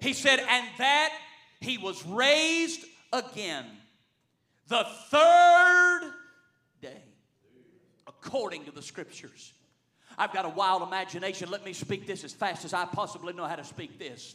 He 0.00 0.12
said, 0.12 0.38
and 0.38 0.66
that 0.78 1.12
he 1.60 1.78
was 1.78 2.04
raised 2.06 2.84
again 3.12 3.64
the 4.68 4.86
third 5.10 6.12
day, 6.80 7.02
according 8.06 8.64
to 8.66 8.70
the 8.70 8.82
scriptures. 8.82 9.52
I've 10.16 10.32
got 10.32 10.44
a 10.44 10.50
wild 10.50 10.82
imagination. 10.82 11.50
Let 11.50 11.64
me 11.64 11.72
speak 11.72 12.06
this 12.06 12.24
as 12.24 12.32
fast 12.32 12.64
as 12.64 12.74
I 12.74 12.84
possibly 12.84 13.32
know 13.32 13.46
how 13.46 13.56
to 13.56 13.64
speak 13.64 13.98
this. 13.98 14.34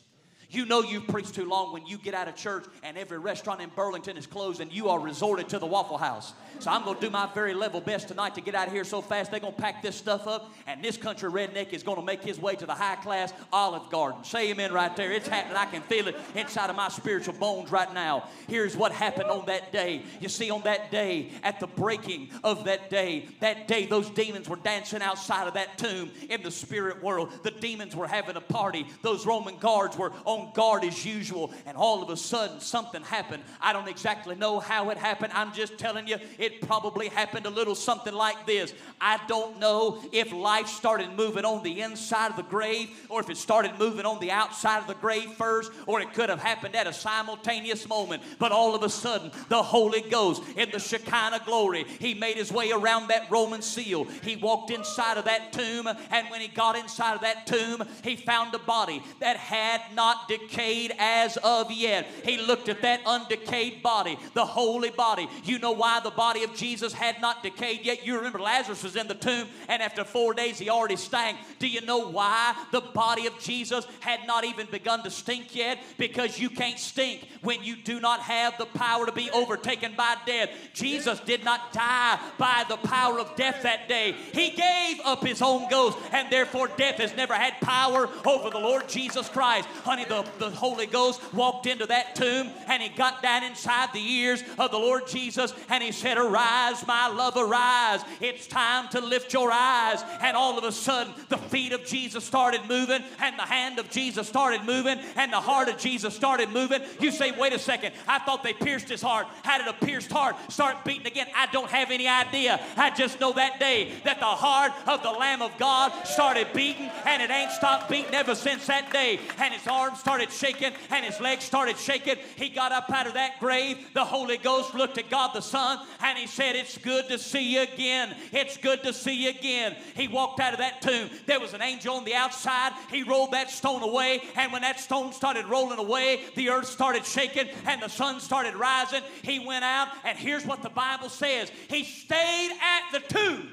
You 0.49 0.65
know 0.65 0.81
you've 0.81 1.07
preached 1.07 1.35
too 1.35 1.47
long 1.47 1.73
when 1.73 1.85
you 1.85 1.97
get 1.97 2.13
out 2.13 2.27
of 2.27 2.35
church 2.35 2.65
and 2.83 2.97
every 2.97 3.17
restaurant 3.17 3.61
in 3.61 3.69
Burlington 3.75 4.17
is 4.17 4.27
closed 4.27 4.61
and 4.61 4.71
you 4.71 4.89
are 4.89 4.99
resorted 4.99 5.49
to 5.49 5.59
the 5.59 5.65
Waffle 5.65 5.97
House. 5.97 6.33
So 6.59 6.71
I'm 6.71 6.83
going 6.83 6.95
to 6.95 7.01
do 7.01 7.09
my 7.09 7.29
very 7.33 7.53
level 7.53 7.81
best 7.81 8.07
tonight 8.07 8.35
to 8.35 8.41
get 8.41 8.55
out 8.55 8.67
of 8.67 8.73
here 8.73 8.83
so 8.83 9.01
fast 9.01 9.31
they're 9.31 9.39
going 9.39 9.55
to 9.55 9.61
pack 9.61 9.81
this 9.81 9.95
stuff 9.95 10.27
up 10.27 10.51
and 10.67 10.83
this 10.83 10.97
country 10.97 11.29
redneck 11.29 11.73
is 11.73 11.83
going 11.83 11.97
to 11.97 12.03
make 12.03 12.23
his 12.23 12.39
way 12.39 12.55
to 12.55 12.65
the 12.65 12.73
high 12.73 12.95
class 12.95 13.33
Olive 13.51 13.89
Garden. 13.89 14.23
Say 14.23 14.51
amen 14.51 14.71
right 14.71 14.95
there. 14.95 15.11
It's 15.11 15.27
happening. 15.27 15.57
I 15.57 15.65
can 15.65 15.81
feel 15.81 16.07
it 16.07 16.15
inside 16.35 16.69
of 16.69 16.75
my 16.75 16.89
spiritual 16.89 17.33
bones 17.33 17.71
right 17.71 17.93
now. 17.93 18.29
Here's 18.47 18.77
what 18.77 18.91
happened 18.91 19.29
on 19.29 19.45
that 19.47 19.71
day. 19.71 20.03
You 20.19 20.29
see, 20.29 20.51
on 20.51 20.61
that 20.61 20.91
day, 20.91 21.31
at 21.43 21.59
the 21.59 21.67
breaking 21.67 22.29
of 22.43 22.65
that 22.65 22.89
day, 22.89 23.27
that 23.39 23.67
day 23.67 23.85
those 23.85 24.09
demons 24.09 24.47
were 24.47 24.55
dancing 24.57 25.01
outside 25.01 25.47
of 25.47 25.55
that 25.55 25.77
tomb 25.77 26.11
in 26.29 26.41
the 26.41 26.51
spirit 26.51 27.03
world. 27.03 27.31
The 27.43 27.51
demons 27.51 27.95
were 27.95 28.07
having 28.07 28.35
a 28.35 28.41
party. 28.41 28.87
Those 29.01 29.25
Roman 29.25 29.57
guards 29.57 29.97
were 29.97 30.13
on 30.23 30.34
on 30.35 30.51
guard 30.53 30.83
as 30.83 31.05
usual, 31.05 31.51
and 31.65 31.77
all 31.77 32.03
of 32.03 32.09
a 32.09 32.17
sudden 32.17 32.59
something 32.59 33.01
happened. 33.03 33.43
I 33.61 33.73
don't 33.73 33.87
exactly 33.87 34.35
know 34.35 34.59
how 34.59 34.89
it 34.89 34.97
happened. 34.97 35.33
I'm 35.33 35.53
just 35.53 35.77
telling 35.77 36.07
you, 36.07 36.17
it 36.37 36.61
probably 36.61 37.07
happened 37.07 37.45
a 37.45 37.49
little 37.49 37.75
something 37.75 38.13
like 38.13 38.45
this. 38.45 38.73
I 38.99 39.19
don't 39.27 39.59
know 39.59 40.01
if 40.11 40.31
life 40.31 40.67
started 40.67 41.11
moving 41.15 41.45
on 41.45 41.63
the 41.63 41.81
inside 41.81 42.31
of 42.31 42.37
the 42.37 42.43
grave 42.43 42.89
or 43.09 43.21
if 43.21 43.29
it 43.29 43.37
started 43.37 43.71
moving 43.79 44.05
on 44.05 44.19
the 44.19 44.31
outside 44.31 44.79
of 44.79 44.87
the 44.87 44.95
grave 44.95 45.31
first, 45.33 45.71
or 45.87 46.01
it 46.01 46.13
could 46.13 46.29
have 46.29 46.41
happened 46.41 46.75
at 46.75 46.87
a 46.87 46.93
simultaneous 46.93 47.87
moment. 47.87 48.21
But 48.39 48.51
all 48.51 48.75
of 48.75 48.83
a 48.83 48.89
sudden, 48.89 49.31
the 49.49 49.61
Holy 49.61 50.01
Ghost 50.01 50.43
in 50.55 50.69
the 50.71 50.79
Shekinah 50.79 51.41
glory, 51.45 51.85
he 51.99 52.13
made 52.13 52.37
his 52.37 52.51
way 52.51 52.71
around 52.71 53.07
that 53.07 53.29
Roman 53.29 53.61
seal. 53.61 54.05
He 54.23 54.35
walked 54.35 54.71
inside 54.71 55.17
of 55.17 55.25
that 55.25 55.53
tomb, 55.53 55.87
and 55.87 56.29
when 56.29 56.41
he 56.41 56.47
got 56.47 56.77
inside 56.77 57.15
of 57.15 57.21
that 57.21 57.47
tomb, 57.47 57.83
he 58.03 58.15
found 58.15 58.53
a 58.53 58.59
body 58.59 59.01
that 59.19 59.37
had 59.37 59.81
not 59.93 60.24
decayed 60.27 60.93
as 60.99 61.37
of 61.37 61.71
yet. 61.71 62.07
He 62.23 62.37
looked 62.37 62.69
at 62.69 62.81
that 62.81 63.03
undecayed 63.05 63.81
body, 63.81 64.17
the 64.33 64.45
holy 64.45 64.89
body. 64.89 65.27
You 65.43 65.59
know 65.59 65.71
why 65.71 65.99
the 65.99 66.11
body 66.11 66.43
of 66.43 66.55
Jesus 66.55 66.93
had 66.93 67.21
not 67.21 67.43
decayed 67.43 67.85
yet? 67.85 68.05
You 68.05 68.17
remember 68.17 68.39
Lazarus 68.39 68.83
was 68.83 68.95
in 68.95 69.07
the 69.07 69.15
tomb, 69.15 69.47
and 69.67 69.81
after 69.81 70.03
four 70.03 70.33
days 70.33 70.57
he 70.57 70.69
already 70.69 70.95
stank. 70.95 71.37
Do 71.59 71.67
you 71.67 71.81
know 71.81 72.09
why 72.09 72.55
the 72.71 72.81
body 72.81 73.27
of 73.27 73.37
Jesus 73.39 73.85
had 73.99 74.25
not 74.27 74.43
even 74.43 74.67
begun 74.71 75.03
to 75.03 75.09
stink 75.09 75.55
yet? 75.55 75.79
Because 75.97 76.39
you 76.39 76.49
can't 76.49 76.79
stink 76.79 77.27
when 77.41 77.63
you 77.63 77.75
do 77.75 77.99
not 77.99 78.19
have 78.21 78.57
the 78.57 78.65
power 78.65 79.05
to 79.05 79.11
be 79.11 79.29
overtaken 79.31 79.93
by 79.95 80.15
death. 80.25 80.49
Jesus 80.73 81.19
did 81.21 81.43
not 81.43 81.73
die 81.73 82.19
by 82.37 82.65
the 82.67 82.77
power 82.77 83.19
of 83.19 83.35
death 83.35 83.63
that 83.63 83.87
day. 83.87 84.15
He 84.33 84.51
gave 84.51 84.99
up 85.03 85.25
his 85.25 85.41
own 85.41 85.69
ghost, 85.69 85.97
and 86.11 86.31
therefore 86.31 86.69
death 86.77 86.95
has 86.95 87.15
never 87.15 87.33
had 87.33 87.59
power 87.61 88.09
over 88.25 88.49
the 88.49 88.59
Lord 88.59 88.87
Jesus 88.87 89.29
Christ. 89.29 89.67
Honey, 89.83 90.05
the 90.05 90.14
the, 90.15 90.49
the 90.49 90.49
Holy 90.51 90.85
Ghost 90.85 91.21
walked 91.33 91.65
into 91.65 91.85
that 91.87 92.15
tomb 92.15 92.49
and 92.67 92.81
he 92.81 92.89
got 92.89 93.21
down 93.21 93.43
inside 93.43 93.89
the 93.93 93.99
ears 93.99 94.43
of 94.57 94.71
the 94.71 94.77
Lord 94.77 95.07
Jesus 95.07 95.53
and 95.69 95.83
he 95.83 95.91
said, 95.91 96.17
Arise, 96.17 96.85
my 96.87 97.07
love, 97.07 97.35
arise. 97.35 98.01
It's 98.21 98.47
time 98.47 98.87
to 98.89 99.01
lift 99.01 99.33
your 99.33 99.51
eyes. 99.51 100.03
And 100.21 100.37
all 100.37 100.57
of 100.57 100.63
a 100.63 100.71
sudden, 100.71 101.13
the 101.29 101.37
feet 101.37 101.73
of 101.73 101.85
Jesus 101.85 102.23
started 102.23 102.61
moving 102.67 103.03
and 103.19 103.37
the 103.37 103.43
hand 103.43 103.79
of 103.79 103.89
Jesus 103.89 104.27
started 104.27 104.63
moving 104.63 104.99
and 105.15 105.31
the 105.31 105.41
heart 105.41 105.67
of 105.69 105.77
Jesus 105.77 106.15
started 106.15 106.49
moving. 106.49 106.81
You 106.99 107.11
say, 107.11 107.31
Wait 107.37 107.53
a 107.53 107.59
second, 107.59 107.93
I 108.07 108.19
thought 108.19 108.43
they 108.43 108.53
pierced 108.53 108.89
his 108.89 109.01
heart. 109.01 109.27
How 109.43 109.57
did 109.57 109.67
a 109.67 109.85
pierced 109.85 110.11
heart 110.11 110.35
start 110.49 110.83
beating 110.85 111.07
again? 111.07 111.27
I 111.35 111.47
don't 111.47 111.69
have 111.69 111.91
any 111.91 112.07
idea. 112.07 112.61
I 112.77 112.89
just 112.91 113.19
know 113.19 113.33
that 113.33 113.59
day 113.59 113.91
that 114.03 114.19
the 114.19 114.25
heart 114.25 114.71
of 114.87 115.03
the 115.03 115.11
Lamb 115.11 115.41
of 115.41 115.57
God 115.57 115.91
started 116.05 116.47
beating 116.53 116.89
and 117.05 117.21
it 117.21 117.29
ain't 117.29 117.51
stopped 117.51 117.89
beating 117.89 118.13
ever 118.13 118.35
since 118.35 118.67
that 118.67 118.91
day. 118.91 119.19
And 119.39 119.53
his 119.53 119.67
arms 119.67 120.01
started 120.05 120.31
shaking 120.31 120.71
and 120.91 121.03
his 121.03 121.19
legs 121.19 121.43
started 121.43 121.75
shaking. 121.79 122.17
He 122.35 122.49
got 122.49 122.71
up 122.71 122.91
out 122.91 123.07
of 123.07 123.15
that 123.15 123.39
grave. 123.39 123.91
The 123.95 124.05
Holy 124.05 124.37
Ghost 124.37 124.75
looked 124.75 124.99
at 124.99 125.09
God 125.09 125.31
the 125.33 125.41
Son 125.41 125.79
and 125.99 126.15
he 126.15 126.27
said, 126.27 126.55
It's 126.55 126.77
good 126.77 127.07
to 127.07 127.17
see 127.17 127.55
you 127.55 127.61
again. 127.61 128.15
It's 128.31 128.55
good 128.55 128.83
to 128.83 128.93
see 128.93 129.23
you 129.23 129.31
again. 129.31 129.75
He 129.95 130.07
walked 130.07 130.39
out 130.39 130.53
of 130.53 130.59
that 130.59 130.83
tomb. 130.83 131.09
There 131.25 131.39
was 131.39 131.55
an 131.55 131.63
angel 131.63 131.95
on 131.95 132.05
the 132.05 132.13
outside. 132.13 132.73
He 132.91 133.01
rolled 133.01 133.31
that 133.31 133.49
stone 133.49 133.81
away. 133.81 134.21
And 134.35 134.53
when 134.53 134.61
that 134.61 134.79
stone 134.79 135.11
started 135.11 135.47
rolling 135.47 135.79
away, 135.79 136.19
the 136.35 136.49
earth 136.49 136.67
started 136.67 137.03
shaking 137.03 137.49
and 137.65 137.81
the 137.81 137.89
sun 137.89 138.19
started 138.19 138.53
rising. 138.55 139.01
He 139.23 139.39
went 139.39 139.63
out, 139.63 139.87
and 140.03 140.19
here's 140.19 140.45
what 140.45 140.61
the 140.61 140.69
Bible 140.69 141.09
says 141.09 141.51
He 141.67 141.83
stayed 141.83 142.51
at 142.61 142.91
the 142.91 142.99
tomb 142.99 143.49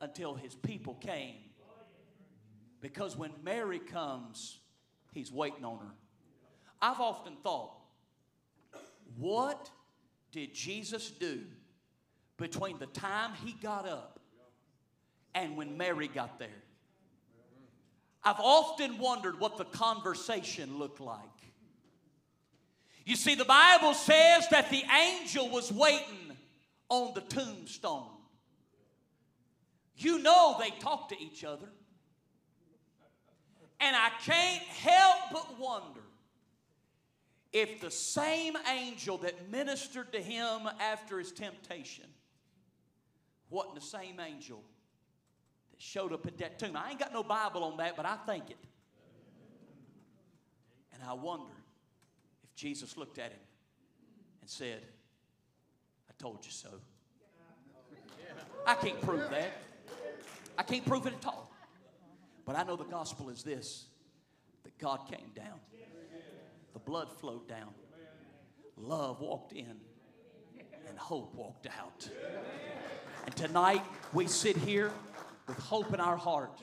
until 0.00 0.36
his 0.36 0.54
people 0.54 0.94
came. 0.94 1.34
Because 2.80 3.16
when 3.16 3.32
Mary 3.42 3.80
comes, 3.80 4.57
He's 5.18 5.32
waiting 5.32 5.64
on 5.64 5.78
her. 5.78 5.92
I've 6.80 7.00
often 7.00 7.34
thought, 7.42 7.72
what 9.16 9.68
did 10.30 10.54
Jesus 10.54 11.10
do 11.10 11.40
between 12.36 12.78
the 12.78 12.86
time 12.86 13.32
he 13.44 13.50
got 13.60 13.88
up 13.88 14.20
and 15.34 15.56
when 15.56 15.76
Mary 15.76 16.06
got 16.06 16.38
there? 16.38 16.62
I've 18.22 18.38
often 18.38 18.98
wondered 18.98 19.40
what 19.40 19.56
the 19.56 19.64
conversation 19.64 20.78
looked 20.78 21.00
like. 21.00 21.18
You 23.04 23.16
see, 23.16 23.34
the 23.34 23.44
Bible 23.44 23.94
says 23.94 24.46
that 24.50 24.70
the 24.70 24.84
angel 25.20 25.48
was 25.48 25.72
waiting 25.72 26.36
on 26.88 27.12
the 27.14 27.22
tombstone. 27.22 28.06
You 29.96 30.20
know 30.20 30.54
they 30.60 30.70
talked 30.78 31.08
to 31.08 31.20
each 31.20 31.42
other. 31.42 31.66
And 33.80 33.94
I 33.94 34.10
can't 34.24 34.62
help 34.64 35.18
but 35.32 35.58
wonder 35.58 36.00
if 37.52 37.80
the 37.80 37.90
same 37.90 38.54
angel 38.70 39.18
that 39.18 39.50
ministered 39.50 40.12
to 40.12 40.20
him 40.20 40.68
after 40.80 41.18
his 41.18 41.32
temptation 41.32 42.04
wasn't 43.50 43.76
the 43.76 43.80
same 43.80 44.20
angel 44.20 44.62
that 45.70 45.80
showed 45.80 46.12
up 46.12 46.26
at 46.26 46.36
that 46.38 46.58
tomb. 46.58 46.76
I 46.76 46.90
ain't 46.90 46.98
got 46.98 47.12
no 47.12 47.22
Bible 47.22 47.64
on 47.64 47.76
that, 47.78 47.96
but 47.96 48.04
I 48.04 48.16
think 48.26 48.50
it. 48.50 48.58
And 50.92 51.02
I 51.08 51.12
wonder 51.14 51.54
if 52.42 52.54
Jesus 52.54 52.96
looked 52.96 53.18
at 53.18 53.30
him 53.30 53.40
and 54.40 54.50
said, 54.50 54.82
I 56.10 56.12
told 56.22 56.44
you 56.44 56.50
so. 56.50 56.68
I 58.66 58.74
can't 58.74 59.00
prove 59.00 59.30
that. 59.30 59.52
I 60.58 60.62
can't 60.64 60.84
prove 60.84 61.06
it 61.06 61.14
at 61.14 61.26
all. 61.26 61.50
But 62.48 62.56
I 62.56 62.62
know 62.62 62.76
the 62.76 62.84
gospel 62.84 63.28
is 63.28 63.42
this 63.42 63.88
that 64.64 64.78
God 64.78 65.00
came 65.06 65.32
down, 65.36 65.60
the 66.72 66.78
blood 66.78 67.12
flowed 67.12 67.46
down, 67.46 67.74
love 68.74 69.20
walked 69.20 69.52
in 69.52 69.76
and 70.88 70.98
hope 70.98 71.34
walked 71.34 71.66
out. 71.78 72.08
And 73.26 73.36
tonight 73.36 73.82
we 74.14 74.26
sit 74.26 74.56
here 74.56 74.90
with 75.46 75.58
hope 75.58 75.92
in 75.92 76.00
our 76.00 76.16
heart, 76.16 76.62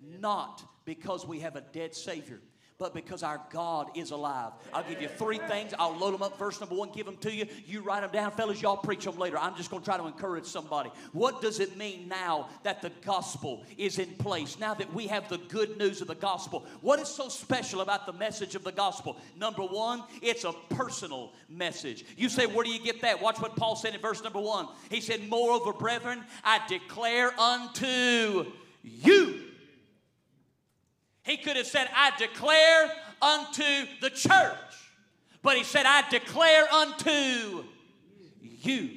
not 0.00 0.62
because 0.86 1.26
we 1.26 1.40
have 1.40 1.56
a 1.56 1.60
dead 1.60 1.94
Savior, 1.94 2.40
but 2.78 2.94
because 2.94 3.24
our 3.24 3.40
God 3.50 3.90
is 3.96 4.12
alive. 4.12 4.52
I'll 4.72 4.84
give 4.84 5.02
you 5.02 5.08
three 5.08 5.38
things. 5.38 5.74
I'll 5.78 5.96
load 5.96 6.14
them 6.14 6.22
up. 6.22 6.38
Verse 6.38 6.60
number 6.60 6.76
one, 6.76 6.90
give 6.94 7.06
them 7.06 7.16
to 7.18 7.34
you. 7.34 7.46
You 7.66 7.82
write 7.82 8.02
them 8.02 8.12
down, 8.12 8.30
fellas. 8.30 8.62
Y'all 8.62 8.76
preach 8.76 9.04
them 9.04 9.18
later. 9.18 9.36
I'm 9.36 9.56
just 9.56 9.68
going 9.68 9.82
to 9.82 9.84
try 9.84 9.96
to 9.96 10.06
encourage 10.06 10.44
somebody. 10.44 10.90
What 11.12 11.42
does 11.42 11.58
it 11.58 11.76
mean 11.76 12.06
now 12.06 12.48
that 12.62 12.80
the 12.80 12.92
gospel 13.04 13.64
is 13.76 13.98
in 13.98 14.10
place? 14.14 14.60
Now 14.60 14.74
that 14.74 14.94
we 14.94 15.08
have 15.08 15.28
the 15.28 15.38
good 15.38 15.76
news 15.76 16.00
of 16.00 16.06
the 16.06 16.14
gospel, 16.14 16.64
what 16.80 17.00
is 17.00 17.08
so 17.08 17.28
special 17.28 17.80
about 17.80 18.06
the 18.06 18.12
message 18.12 18.54
of 18.54 18.62
the 18.62 18.72
gospel? 18.72 19.16
Number 19.36 19.64
one, 19.64 20.04
it's 20.22 20.44
a 20.44 20.52
personal 20.70 21.32
message. 21.48 22.04
You 22.16 22.28
say, 22.28 22.46
where 22.46 22.64
do 22.64 22.70
you 22.70 22.80
get 22.80 23.00
that? 23.00 23.20
Watch 23.20 23.40
what 23.40 23.56
Paul 23.56 23.74
said 23.74 23.94
in 23.94 24.00
verse 24.00 24.22
number 24.22 24.40
one. 24.40 24.68
He 24.88 25.00
said, 25.00 25.28
Moreover, 25.28 25.72
brethren, 25.72 26.24
I 26.44 26.60
declare 26.68 27.38
unto 27.40 28.46
you 28.84 29.47
he 31.28 31.36
could 31.36 31.56
have 31.56 31.66
said, 31.66 31.88
I 31.94 32.12
declare 32.16 32.90
unto 33.20 33.86
the 34.00 34.10
church. 34.10 34.56
But 35.42 35.56
he 35.56 35.64
said, 35.64 35.84
I 35.86 36.08
declare 36.10 36.66
unto 36.72 37.64
you. 38.40 38.90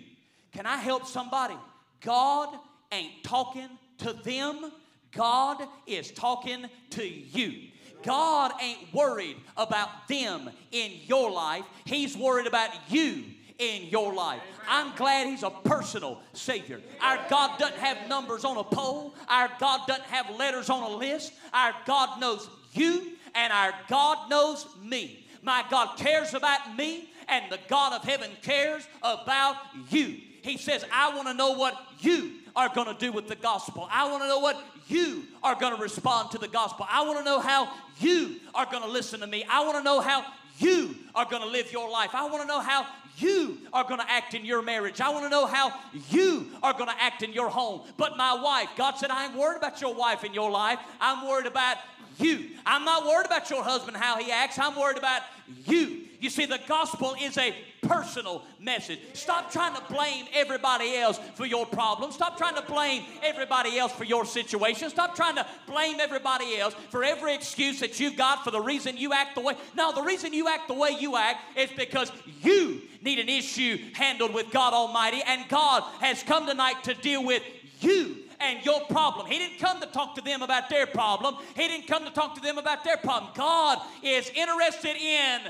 Can 0.53 0.65
I 0.65 0.77
help 0.77 1.05
somebody? 1.05 1.55
God 2.01 2.57
ain't 2.91 3.23
talking 3.23 3.69
to 3.99 4.13
them, 4.13 4.71
God 5.11 5.61
is 5.85 6.11
talking 6.11 6.65
to 6.91 7.07
you. 7.07 7.67
God 8.01 8.51
ain't 8.61 8.93
worried 8.93 9.37
about 9.57 10.07
them 10.07 10.49
in 10.71 10.91
your 11.05 11.29
life, 11.29 11.65
He's 11.85 12.17
worried 12.17 12.47
about 12.47 12.71
you 12.89 13.23
in 13.61 13.83
your 13.89 14.13
life. 14.13 14.41
I'm 14.67 14.93
glad 14.95 15.27
He's 15.27 15.43
a 15.43 15.51
personal 15.51 16.19
Savior. 16.33 16.81
Our 16.99 17.19
God 17.29 17.59
doesn't 17.59 17.77
have 17.77 18.09
numbers 18.09 18.43
on 18.43 18.57
a 18.57 18.63
pole, 18.63 19.13
our 19.29 19.49
God 19.59 19.81
doesn't 19.87 20.05
have 20.05 20.35
letters 20.35 20.69
on 20.69 20.83
a 20.83 20.95
list. 20.95 21.31
Our 21.53 21.73
God 21.85 22.19
knows 22.19 22.49
you, 22.73 23.13
and 23.35 23.53
our 23.53 23.73
God 23.87 24.29
knows 24.29 24.65
me. 24.83 25.27
My 25.43 25.63
God 25.69 25.97
cares 25.97 26.33
about 26.33 26.75
me, 26.75 27.09
and 27.27 27.51
the 27.51 27.59
God 27.67 27.93
of 27.93 28.03
heaven 28.03 28.31
cares 28.41 28.87
about 29.03 29.55
you. 29.89 30.17
He 30.41 30.57
says, 30.57 30.83
I 30.91 31.15
want 31.15 31.27
to 31.27 31.35
know 31.35 31.51
what 31.51 31.79
you 31.99 32.31
are 32.55 32.69
going 32.73 32.87
to 32.87 32.99
do 32.99 33.11
with 33.11 33.27
the 33.27 33.35
gospel. 33.35 33.87
I 33.91 34.09
want 34.09 34.23
to 34.23 34.27
know 34.27 34.39
what 34.39 34.59
you 34.87 35.23
are 35.43 35.55
going 35.55 35.75
to 35.75 35.81
respond 35.81 36.31
to 36.31 36.39
the 36.39 36.47
gospel. 36.47 36.87
I 36.89 37.03
want 37.05 37.19
to 37.19 37.23
know 37.23 37.39
how 37.39 37.71
you 37.99 38.37
are 38.55 38.65
going 38.65 38.81
to 38.81 38.89
listen 38.89 39.19
to 39.19 39.27
me. 39.27 39.45
I 39.49 39.63
want 39.63 39.77
to 39.77 39.83
know 39.83 40.01
how 40.01 40.25
you 40.57 40.95
are 41.15 41.25
going 41.25 41.41
to 41.41 41.47
live 41.47 41.71
your 41.71 41.89
life. 41.89 42.11
I 42.13 42.27
want 42.29 42.41
to 42.41 42.47
know 42.47 42.59
how 42.59 42.85
you 43.17 43.57
are 43.73 43.83
going 43.83 43.99
to 43.99 44.11
act 44.11 44.33
in 44.33 44.45
your 44.45 44.61
marriage. 44.61 45.01
I 45.01 45.09
want 45.09 45.25
to 45.25 45.29
know 45.29 45.45
how 45.45 45.73
you 46.09 46.47
are 46.63 46.73
going 46.73 46.89
to 46.89 47.01
act 47.01 47.23
in 47.23 47.33
your 47.33 47.49
home. 47.49 47.81
But 47.97 48.17
my 48.17 48.33
wife, 48.33 48.69
God 48.77 48.97
said, 48.97 49.09
I 49.11 49.25
ain't 49.25 49.35
worried 49.35 49.57
about 49.57 49.81
your 49.81 49.93
wife 49.93 50.23
in 50.23 50.33
your 50.33 50.51
life. 50.51 50.79
I'm 50.99 51.27
worried 51.27 51.45
about 51.45 51.77
you. 52.17 52.49
I'm 52.65 52.85
not 52.85 53.05
worried 53.05 53.25
about 53.25 53.49
your 53.49 53.63
husband, 53.63 53.97
how 53.97 54.17
he 54.17 54.31
acts. 54.31 54.59
I'm 54.59 54.75
worried 54.75 54.97
about 54.97 55.21
you. 55.65 56.01
You 56.19 56.29
see, 56.29 56.45
the 56.45 56.59
gospel 56.67 57.15
is 57.19 57.37
a 57.37 57.55
personal 57.91 58.43
message. 58.59 58.99
Stop 59.13 59.51
trying 59.51 59.75
to 59.75 59.81
blame 59.93 60.25
everybody 60.33 60.95
else 60.95 61.19
for 61.35 61.45
your 61.45 61.65
problems. 61.65 62.15
Stop 62.15 62.37
trying 62.37 62.55
to 62.55 62.61
blame 62.61 63.03
everybody 63.21 63.77
else 63.77 63.91
for 63.91 64.05
your 64.05 64.25
situation. 64.25 64.89
Stop 64.89 65.15
trying 65.15 65.35
to 65.35 65.45
blame 65.67 65.99
everybody 65.99 66.57
else 66.57 66.73
for 66.89 67.03
every 67.03 67.35
excuse 67.35 67.79
that 67.79 67.99
you've 67.99 68.15
got 68.15 68.43
for 68.43 68.51
the 68.51 68.61
reason 68.61 68.95
you 68.97 69.13
act 69.13 69.35
the 69.35 69.41
way. 69.41 69.55
No, 69.75 69.93
the 69.93 70.01
reason 70.01 70.33
you 70.33 70.47
act 70.47 70.67
the 70.67 70.73
way 70.73 70.95
you 70.99 71.17
act 71.17 71.57
is 71.57 71.69
because 71.71 72.11
you 72.41 72.81
need 73.01 73.19
an 73.19 73.29
issue 73.29 73.77
handled 73.93 74.33
with 74.33 74.51
God 74.51 74.73
Almighty, 74.73 75.21
and 75.25 75.47
God 75.49 75.83
has 75.99 76.23
come 76.23 76.47
tonight 76.47 76.83
to 76.83 76.93
deal 76.93 77.25
with 77.25 77.43
you 77.81 78.17
and 78.39 78.63
your 78.65 78.81
problem. 78.85 79.27
He 79.27 79.37
didn't 79.37 79.59
come 79.59 79.81
to 79.81 79.87
talk 79.87 80.15
to 80.15 80.21
them 80.21 80.41
about 80.41 80.69
their 80.69 80.87
problem. 80.87 81.35
He 81.55 81.67
didn't 81.67 81.87
come 81.87 82.05
to 82.05 82.11
talk 82.11 82.35
to 82.35 82.41
them 82.41 82.57
about 82.57 82.83
their 82.83 82.97
problem. 82.97 83.31
God 83.35 83.79
is 84.01 84.29
interested 84.29 84.95
in 84.95 85.41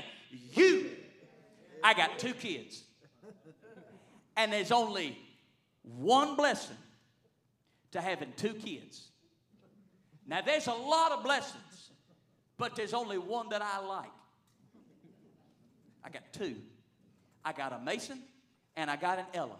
you. 0.52 0.90
I 1.82 1.94
got 1.94 2.18
two 2.18 2.34
kids. 2.34 2.84
And 4.36 4.52
there's 4.52 4.72
only 4.72 5.18
one 5.82 6.36
blessing 6.36 6.76
to 7.92 8.00
having 8.00 8.32
two 8.36 8.54
kids. 8.54 9.08
Now, 10.26 10.40
there's 10.40 10.66
a 10.66 10.72
lot 10.72 11.12
of 11.12 11.22
blessings, 11.22 11.90
but 12.56 12.76
there's 12.76 12.94
only 12.94 13.18
one 13.18 13.48
that 13.50 13.62
I 13.62 13.80
like. 13.84 14.10
I 16.04 16.08
got 16.08 16.22
two. 16.32 16.56
I 17.44 17.52
got 17.52 17.72
a 17.72 17.78
Mason 17.78 18.20
and 18.76 18.90
I 18.90 18.96
got 18.96 19.18
an 19.18 19.26
Ella. 19.34 19.58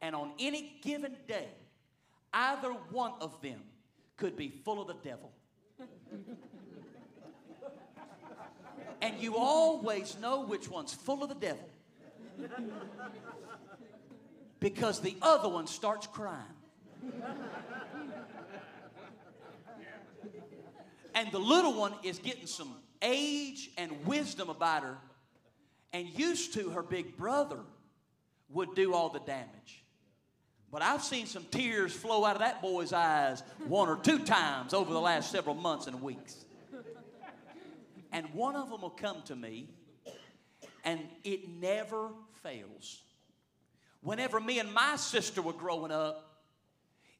And 0.00 0.14
on 0.14 0.32
any 0.38 0.78
given 0.82 1.16
day, 1.26 1.48
either 2.32 2.70
one 2.90 3.12
of 3.20 3.40
them 3.40 3.60
could 4.16 4.36
be 4.36 4.48
full 4.64 4.80
of 4.80 4.88
the 4.88 5.08
devil. 5.08 5.32
And 9.02 9.20
you 9.20 9.36
always 9.36 10.16
know 10.20 10.44
which 10.44 10.68
one's 10.70 10.94
full 10.94 11.22
of 11.22 11.28
the 11.28 11.34
devil 11.34 11.68
because 14.60 15.00
the 15.00 15.16
other 15.20 15.48
one 15.48 15.66
starts 15.66 16.06
crying. 16.06 16.38
And 21.14 21.30
the 21.30 21.38
little 21.38 21.74
one 21.74 21.92
is 22.04 22.18
getting 22.18 22.46
some 22.46 22.74
age 23.02 23.70
and 23.76 24.06
wisdom 24.06 24.48
about 24.48 24.84
her, 24.84 24.96
and 25.92 26.08
used 26.08 26.54
to 26.54 26.70
her 26.70 26.82
big 26.82 27.18
brother 27.18 27.58
would 28.48 28.74
do 28.74 28.94
all 28.94 29.08
the 29.10 29.20
damage. 29.20 29.84
But 30.70 30.80
I've 30.80 31.02
seen 31.02 31.26
some 31.26 31.44
tears 31.50 31.92
flow 31.92 32.24
out 32.24 32.36
of 32.36 32.40
that 32.40 32.62
boy's 32.62 32.94
eyes 32.94 33.42
one 33.66 33.88
or 33.88 33.96
two 33.96 34.20
times 34.20 34.72
over 34.72 34.90
the 34.92 35.00
last 35.00 35.30
several 35.30 35.54
months 35.54 35.86
and 35.86 36.00
weeks. 36.00 36.46
And 38.12 38.26
one 38.34 38.54
of 38.54 38.70
them 38.70 38.82
will 38.82 38.90
come 38.90 39.22
to 39.22 39.34
me, 39.34 39.70
and 40.84 41.00
it 41.24 41.48
never 41.48 42.10
fails. 42.42 43.00
Whenever 44.02 44.38
me 44.38 44.58
and 44.58 44.72
my 44.72 44.96
sister 44.96 45.40
were 45.40 45.52
growing 45.52 45.90
up, 45.90 46.44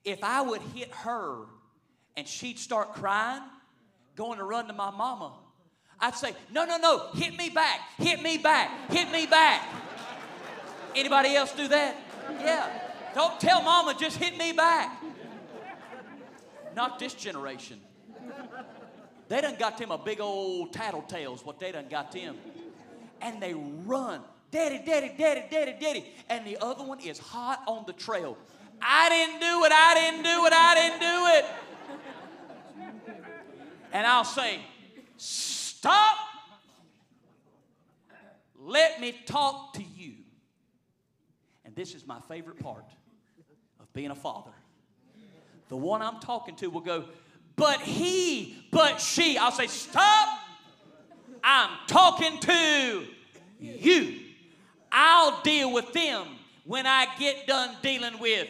if 0.04 0.22
I 0.22 0.42
would 0.42 0.60
hit 0.74 0.90
her 0.92 1.46
and 2.16 2.28
she'd 2.28 2.58
start 2.58 2.94
crying, 2.94 3.42
going 4.16 4.38
to 4.38 4.44
run 4.44 4.66
to 4.66 4.72
my 4.72 4.90
mama, 4.90 5.32
I'd 5.98 6.16
say, 6.16 6.34
No, 6.52 6.64
no, 6.64 6.76
no, 6.76 7.08
hit 7.14 7.36
me 7.36 7.48
back, 7.48 7.80
hit 7.98 8.20
me 8.20 8.36
back, 8.36 8.90
hit 8.90 9.10
me 9.10 9.26
back. 9.26 9.62
Anybody 10.94 11.34
else 11.36 11.52
do 11.52 11.68
that? 11.68 11.96
Yeah. 12.40 12.68
Don't 13.14 13.40
tell 13.40 13.62
mama, 13.62 13.94
just 13.98 14.16
hit 14.16 14.36
me 14.36 14.52
back. 14.52 15.02
Not 16.74 16.98
this 16.98 17.14
generation. 17.14 17.80
They 19.28 19.40
done 19.40 19.56
got 19.58 19.78
them 19.78 19.90
a 19.90 19.98
big 19.98 20.20
old 20.20 20.72
tattletales, 20.72 21.44
what 21.44 21.58
they 21.58 21.72
done 21.72 21.86
got 21.88 22.12
them. 22.12 22.36
And 23.20 23.40
they 23.40 23.54
run. 23.54 24.20
Daddy, 24.50 24.82
daddy, 24.84 25.12
daddy, 25.16 25.44
daddy, 25.50 25.74
daddy. 25.80 26.06
And 26.28 26.46
the 26.46 26.58
other 26.60 26.84
one 26.84 27.00
is 27.00 27.18
hot 27.18 27.62
on 27.66 27.84
the 27.86 27.92
trail. 27.94 28.36
I 28.80 29.08
didn't 29.08 29.40
do 29.40 29.64
it, 29.64 29.72
I 29.72 29.94
didn't 29.94 30.22
do 30.24 30.46
it, 30.46 30.52
I 30.52 30.74
didn't 30.74 31.00
do 31.00 31.26
it. 31.38 31.44
And 33.92 34.06
I'll 34.06 34.24
say, 34.24 34.60
Stop. 35.82 36.16
Let 38.56 39.00
me 39.00 39.12
talk 39.26 39.74
to 39.74 39.82
you. 39.82 40.14
And 41.64 41.74
this 41.74 41.94
is 41.94 42.06
my 42.06 42.20
favorite 42.28 42.60
part 42.60 42.84
of 43.80 43.92
being 43.92 44.10
a 44.10 44.14
father. 44.14 44.52
The 45.68 45.76
one 45.76 46.02
I'm 46.02 46.20
talking 46.20 46.54
to 46.56 46.68
will 46.68 46.80
go, 46.80 47.06
but 47.56 47.80
he, 47.80 48.56
but 48.70 49.00
she. 49.00 49.38
I'll 49.38 49.52
say, 49.52 49.66
stop. 49.66 50.38
I'm 51.44 51.70
talking 51.86 52.38
to 52.40 53.06
you. 53.60 54.20
I'll 54.90 55.42
deal 55.42 55.72
with 55.72 55.92
them 55.92 56.26
when 56.64 56.86
I 56.86 57.06
get 57.18 57.46
done 57.46 57.76
dealing 57.82 58.18
with 58.18 58.48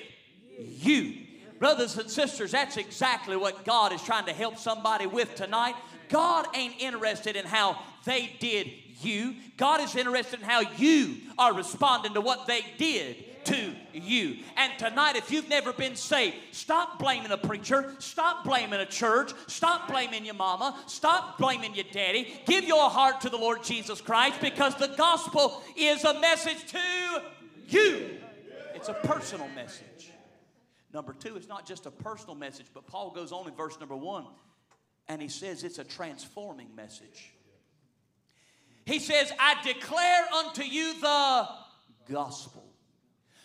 you. 0.59 1.15
Brothers 1.59 1.97
and 1.97 2.11
sisters, 2.11 2.53
that's 2.53 2.77
exactly 2.77 3.37
what 3.37 3.65
God 3.65 3.93
is 3.93 4.03
trying 4.03 4.27
to 4.27 4.33
help 4.33 4.59
somebody 4.59 5.07
with 5.07 5.35
tonight. 5.37 5.77
God 6.09 6.47
ain't 6.55 6.81
interested 6.81 7.37
in 7.37 7.47
how 7.47 7.79
they 8.05 8.33
did 8.41 8.69
you, 9.05 9.35
God 9.57 9.81
is 9.81 9.97
interested 9.97 10.41
in 10.41 10.47
how 10.47 10.61
you 10.61 11.17
are 11.39 11.53
responding 11.55 12.15
to 12.15 12.21
what 12.21 12.47
they 12.47 12.65
did 12.79 13.17
to 13.47 13.75
you. 13.93 14.39
And 14.57 14.73
tonight, 14.79 15.17
if 15.17 15.31
you've 15.31 15.49
never 15.49 15.73
been 15.73 15.97
saved, 15.97 16.37
stop 16.53 16.99
blaming 16.99 17.31
a 17.31 17.37
preacher, 17.37 17.95
stop 17.99 18.45
blaming 18.45 18.81
a 18.81 18.87
church, 18.87 19.33
stop 19.47 19.89
blaming 19.89 20.25
your 20.25 20.35
mama, 20.35 20.79
stop 20.87 21.39
blaming 21.39 21.75
your 21.75 21.85
daddy. 21.93 22.41
Give 22.47 22.65
your 22.65 22.91
heart 22.91 23.21
to 23.23 23.31
the 23.31 23.37
Lord 23.37 23.63
Jesus 23.63 24.01
Christ 24.01 24.41
because 24.41 24.75
the 24.77 24.89
gospel 24.89 25.63
is 25.77 26.05
a 26.05 26.19
message 26.21 26.65
to 26.73 27.23
you. 27.69 28.11
It's 28.75 28.89
a 28.89 28.95
personal 28.95 29.49
message. 29.49 30.11
Number 30.93 31.15
two, 31.15 31.37
it's 31.37 31.49
not 31.49 31.67
just 31.67 31.87
a 31.87 31.91
personal 31.91 32.35
message, 32.35 32.67
but 32.75 32.87
Paul 32.87 33.11
goes 33.11 33.33
on 33.33 33.49
in 33.49 33.55
verse 33.55 33.79
number 33.81 33.97
one 33.97 34.27
and 35.09 35.21
he 35.21 35.29
says 35.29 35.65
it's 35.65 35.79
a 35.79 35.85
transforming 35.85 36.75
message. 36.75 37.33
He 38.85 38.99
says, 38.99 39.33
I 39.39 39.63
declare 39.63 40.27
unto 40.35 40.63
you 40.63 41.01
the 41.01 41.49
gospel. 42.11 42.72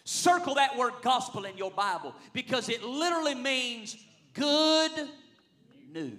Circle 0.08 0.56
that 0.56 0.78
word 0.78 0.93
gospel 1.02 1.43
in 1.43 1.58
your 1.58 1.70
Bible 1.70 2.15
because 2.32 2.70
it 2.70 2.82
literally 2.82 3.36
means 3.36 3.98
good 4.34 5.10
news. 5.91 6.13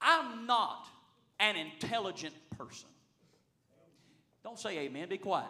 I'm 0.00 0.46
not 0.48 0.88
an 1.38 1.54
intelligent 1.54 2.34
person. 2.58 2.88
Don't 4.42 4.58
say 4.58 4.80
amen, 4.80 5.08
be 5.08 5.16
quiet. 5.16 5.46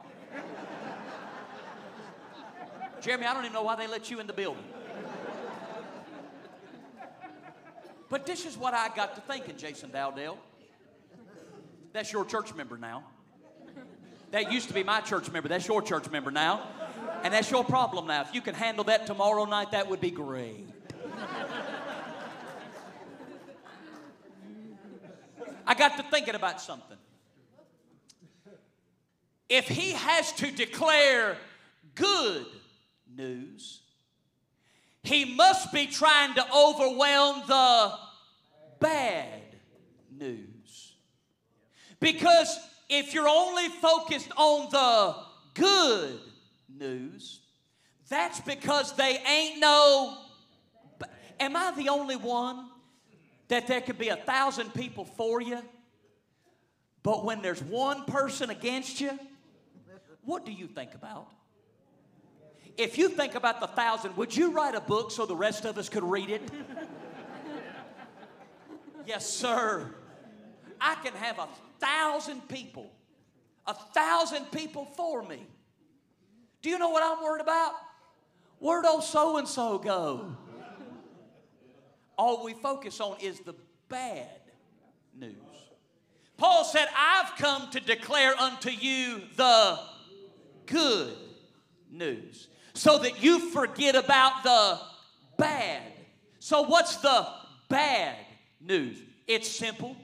Jeremy, 3.00 3.24
I 3.24 3.32
don't 3.32 3.44
even 3.44 3.54
know 3.54 3.62
why 3.62 3.76
they 3.76 3.86
let 3.86 4.10
you 4.10 4.20
in 4.20 4.26
the 4.26 4.34
building. 4.34 4.62
But 8.10 8.26
this 8.26 8.44
is 8.44 8.58
what 8.58 8.74
I 8.74 8.94
got 8.94 9.14
to 9.14 9.22
thinking, 9.22 9.56
Jason 9.56 9.90
Dowdell. 9.90 10.36
That's 11.94 12.12
your 12.12 12.26
church 12.26 12.54
member 12.54 12.76
now. 12.76 13.04
That 14.34 14.50
used 14.50 14.66
to 14.66 14.74
be 14.74 14.82
my 14.82 15.00
church 15.00 15.30
member. 15.30 15.48
That's 15.48 15.68
your 15.68 15.80
church 15.80 16.10
member 16.10 16.32
now. 16.32 16.66
And 17.22 17.32
that's 17.32 17.52
your 17.52 17.62
problem 17.62 18.08
now. 18.08 18.22
If 18.22 18.34
you 18.34 18.40
can 18.40 18.52
handle 18.52 18.82
that 18.82 19.06
tomorrow 19.06 19.44
night, 19.44 19.70
that 19.70 19.88
would 19.88 20.00
be 20.00 20.10
great. 20.10 20.66
I 25.64 25.74
got 25.74 25.96
to 25.98 26.02
thinking 26.10 26.34
about 26.34 26.60
something. 26.60 26.96
If 29.48 29.68
he 29.68 29.92
has 29.92 30.32
to 30.32 30.50
declare 30.50 31.36
good 31.94 32.46
news, 33.16 33.82
he 35.04 35.36
must 35.36 35.72
be 35.72 35.86
trying 35.86 36.34
to 36.34 36.44
overwhelm 36.52 37.44
the 37.46 37.92
bad 38.80 39.42
news. 40.10 40.96
Because 42.00 42.58
if 42.88 43.14
you're 43.14 43.28
only 43.28 43.68
focused 43.68 44.30
on 44.36 44.68
the 44.70 45.16
good 45.54 46.20
news, 46.68 47.40
that's 48.08 48.40
because 48.40 48.94
they 48.96 49.18
ain't 49.26 49.60
no. 49.60 50.18
Am 51.40 51.56
I 51.56 51.72
the 51.76 51.88
only 51.88 52.16
one 52.16 52.68
that 53.48 53.66
there 53.66 53.80
could 53.80 53.98
be 53.98 54.08
a 54.08 54.16
thousand 54.16 54.72
people 54.74 55.04
for 55.04 55.40
you, 55.40 55.60
but 57.02 57.24
when 57.24 57.42
there's 57.42 57.62
one 57.62 58.04
person 58.04 58.50
against 58.50 59.00
you, 59.00 59.18
what 60.22 60.46
do 60.46 60.52
you 60.52 60.66
think 60.66 60.94
about? 60.94 61.28
If 62.76 62.98
you 62.98 63.08
think 63.08 63.34
about 63.34 63.60
the 63.60 63.68
thousand, 63.68 64.16
would 64.16 64.36
you 64.36 64.50
write 64.50 64.74
a 64.74 64.80
book 64.80 65.10
so 65.10 65.26
the 65.26 65.36
rest 65.36 65.64
of 65.64 65.78
us 65.78 65.88
could 65.88 66.02
read 66.02 66.30
it? 66.30 66.42
yes, 69.06 69.28
sir. 69.28 69.94
I 70.80 70.96
can 70.96 71.12
have 71.14 71.38
a 71.38 71.48
thousand 71.84 72.48
people, 72.48 72.90
a 73.66 73.74
thousand 73.74 74.50
people 74.50 74.86
for 74.96 75.22
me. 75.22 75.46
Do 76.62 76.70
you 76.70 76.78
know 76.78 76.90
what 76.90 77.02
I'm 77.02 77.22
worried 77.22 77.42
about? 77.42 77.74
Where'd 78.58 78.86
old 78.86 79.04
so 79.04 79.36
and 79.36 79.46
so 79.46 79.78
go? 79.78 80.36
All 82.16 82.44
we 82.44 82.54
focus 82.54 83.00
on 83.00 83.18
is 83.20 83.40
the 83.40 83.54
bad 83.88 84.40
news. 85.14 85.34
Paul 86.36 86.64
said, 86.64 86.86
I've 86.96 87.36
come 87.36 87.70
to 87.70 87.80
declare 87.80 88.34
unto 88.40 88.70
you 88.70 89.20
the 89.36 89.78
good 90.66 91.14
news 91.90 92.48
so 92.74 92.98
that 92.98 93.22
you 93.22 93.50
forget 93.50 93.94
about 93.94 94.42
the 94.42 94.80
bad. 95.38 95.82
So, 96.38 96.62
what's 96.62 96.96
the 96.96 97.26
bad 97.68 98.16
news? 98.60 98.98
It's 99.26 99.48
simple. 99.48 99.96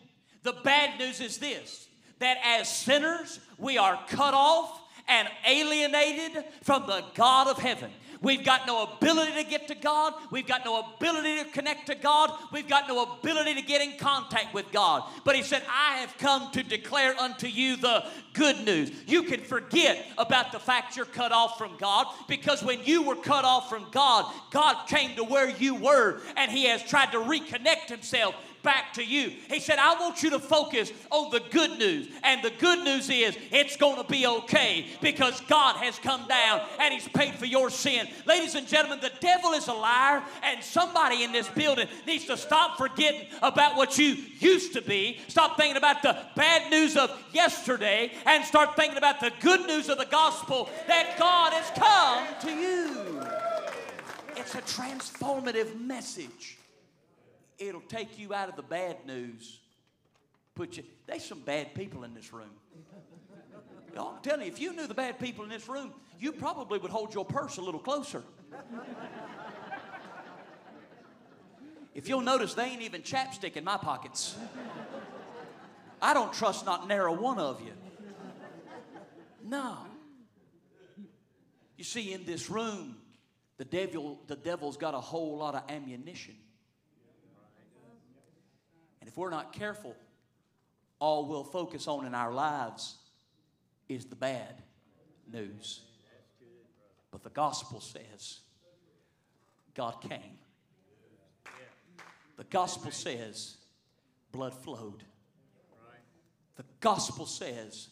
The 0.42 0.52
bad 0.64 0.98
news 0.98 1.20
is 1.20 1.38
this 1.38 1.86
that 2.18 2.36
as 2.44 2.70
sinners, 2.70 3.40
we 3.56 3.78
are 3.78 3.98
cut 4.08 4.34
off 4.34 4.80
and 5.08 5.26
alienated 5.46 6.44
from 6.62 6.86
the 6.86 7.02
God 7.14 7.48
of 7.48 7.58
heaven. 7.58 7.90
We've 8.22 8.44
got 8.44 8.66
no 8.66 8.82
ability 8.82 9.32
to 9.42 9.48
get 9.48 9.68
to 9.68 9.74
God. 9.74 10.12
We've 10.30 10.46
got 10.46 10.64
no 10.64 10.92
ability 10.94 11.42
to 11.42 11.44
connect 11.50 11.86
to 11.86 11.94
God. 11.94 12.30
We've 12.52 12.68
got 12.68 12.86
no 12.86 13.14
ability 13.18 13.54
to 13.54 13.62
get 13.62 13.80
in 13.80 13.96
contact 13.96 14.52
with 14.52 14.70
God. 14.72 15.04
But 15.24 15.36
He 15.36 15.42
said, 15.42 15.62
I 15.70 15.96
have 15.98 16.16
come 16.18 16.50
to 16.52 16.62
declare 16.62 17.18
unto 17.18 17.46
you 17.46 17.76
the 17.76 18.04
good 18.34 18.64
news. 18.64 18.92
You 19.06 19.22
can 19.22 19.40
forget 19.40 20.06
about 20.18 20.52
the 20.52 20.58
fact 20.58 20.96
you're 20.96 21.06
cut 21.06 21.32
off 21.32 21.56
from 21.56 21.78
God 21.78 22.08
because 22.28 22.62
when 22.62 22.84
you 22.84 23.02
were 23.02 23.16
cut 23.16 23.46
off 23.46 23.70
from 23.70 23.86
God, 23.90 24.30
God 24.50 24.86
came 24.86 25.16
to 25.16 25.24
where 25.24 25.48
you 25.48 25.74
were 25.74 26.20
and 26.36 26.50
He 26.50 26.66
has 26.66 26.82
tried 26.82 27.12
to 27.12 27.18
reconnect 27.18 27.88
Himself 27.88 28.34
back 28.62 28.92
to 28.94 29.04
you. 29.04 29.32
He 29.48 29.60
said, 29.60 29.78
I 29.78 29.94
want 29.94 30.22
you 30.22 30.30
to 30.30 30.38
focus 30.38 30.92
on 31.10 31.30
the 31.30 31.40
good 31.50 31.78
news. 31.78 32.08
And 32.22 32.42
the 32.42 32.52
good 32.58 32.84
news 32.84 33.08
is 33.08 33.36
it's 33.50 33.76
going 33.76 34.02
to 34.02 34.08
be 34.10 34.26
okay 34.26 34.86
because 35.00 35.40
God 35.42 35.76
has 35.76 35.98
come 35.98 36.26
down 36.28 36.62
and 36.78 36.92
He's 36.94 37.08
paid 37.08 37.34
for 37.34 37.46
your 37.46 37.70
sin. 37.70 38.08
Ladies 38.26 38.54
and 38.54 38.66
gentlemen, 38.66 39.00
the 39.00 39.12
devil 39.20 39.52
is 39.52 39.68
a 39.68 39.72
liar, 39.72 40.22
and 40.42 40.62
somebody 40.62 41.24
in 41.24 41.32
this 41.32 41.48
building 41.48 41.88
needs 42.06 42.26
to 42.26 42.36
stop 42.36 42.78
forgetting 42.78 43.26
about 43.42 43.76
what 43.76 43.98
you 43.98 44.16
used 44.38 44.72
to 44.74 44.82
be. 44.82 45.18
Stop 45.28 45.56
thinking 45.56 45.76
about 45.76 46.02
the 46.02 46.16
bad 46.36 46.70
news 46.70 46.96
of 46.96 47.10
yesterday 47.32 48.12
and 48.26 48.44
start 48.44 48.76
thinking 48.76 48.98
about 48.98 49.20
the 49.20 49.32
good 49.40 49.66
news 49.66 49.88
of 49.88 49.98
the 49.98 50.06
gospel 50.06 50.68
that 50.86 51.16
God 51.18 51.52
has 51.52 51.70
come 51.78 52.26
to 52.42 52.50
you. 52.50 53.20
It's 54.36 54.54
a 54.54 54.62
transformative 54.62 55.78
message 55.80 56.59
it'll 57.60 57.80
take 57.82 58.18
you 58.18 58.34
out 58.34 58.48
of 58.48 58.56
the 58.56 58.62
bad 58.62 59.06
news. 59.06 59.60
Put 60.54 60.78
you, 60.78 60.82
there's 61.06 61.24
some 61.24 61.40
bad 61.40 61.74
people 61.74 62.02
in 62.04 62.14
this 62.14 62.32
room. 62.32 62.50
I'm 63.96 64.22
telling 64.22 64.42
you, 64.42 64.52
if 64.52 64.60
you 64.60 64.72
knew 64.72 64.86
the 64.86 64.94
bad 64.94 65.18
people 65.18 65.44
in 65.44 65.50
this 65.50 65.68
room, 65.68 65.92
you 66.18 66.32
probably 66.32 66.78
would 66.78 66.90
hold 66.90 67.14
your 67.14 67.24
purse 67.24 67.58
a 67.58 67.60
little 67.60 67.80
closer. 67.80 68.22
If 71.94 72.08
you'll 72.08 72.20
notice, 72.20 72.54
they 72.54 72.64
ain't 72.64 72.82
even 72.82 73.02
chapstick 73.02 73.56
in 73.56 73.64
my 73.64 73.76
pockets. 73.76 74.36
I 76.00 76.14
don't 76.14 76.32
trust 76.32 76.64
not 76.64 76.88
narrow 76.88 77.12
one 77.12 77.38
of 77.38 77.60
you. 77.60 77.72
No. 79.44 79.78
You 81.76 81.84
see, 81.84 82.12
in 82.12 82.24
this 82.24 82.48
room, 82.48 82.96
the 83.58 83.64
devil, 83.64 84.20
the 84.28 84.36
devil's 84.36 84.76
got 84.76 84.94
a 84.94 85.00
whole 85.00 85.38
lot 85.38 85.54
of 85.54 85.62
ammunition. 85.68 86.36
If 89.10 89.16
we're 89.16 89.30
not 89.30 89.52
careful, 89.52 89.96
all 91.00 91.26
we'll 91.26 91.42
focus 91.42 91.88
on 91.88 92.06
in 92.06 92.14
our 92.14 92.32
lives 92.32 92.94
is 93.88 94.04
the 94.04 94.14
bad 94.14 94.62
news. 95.32 95.80
But 97.10 97.24
the 97.24 97.30
gospel 97.30 97.80
says 97.80 98.38
God 99.74 100.00
came. 100.00 100.38
The 102.36 102.44
gospel 102.44 102.92
says 102.92 103.56
blood 104.30 104.54
flowed. 104.54 105.02
The 106.54 106.64
gospel 106.78 107.26
says 107.26 107.88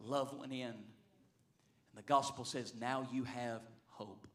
love 0.00 0.36
went 0.36 0.52
in. 0.52 0.62
And 0.62 0.74
the 1.94 2.02
gospel 2.02 2.44
says 2.44 2.74
now 2.80 3.06
you 3.12 3.22
have 3.22 3.60
hope. 3.90 4.26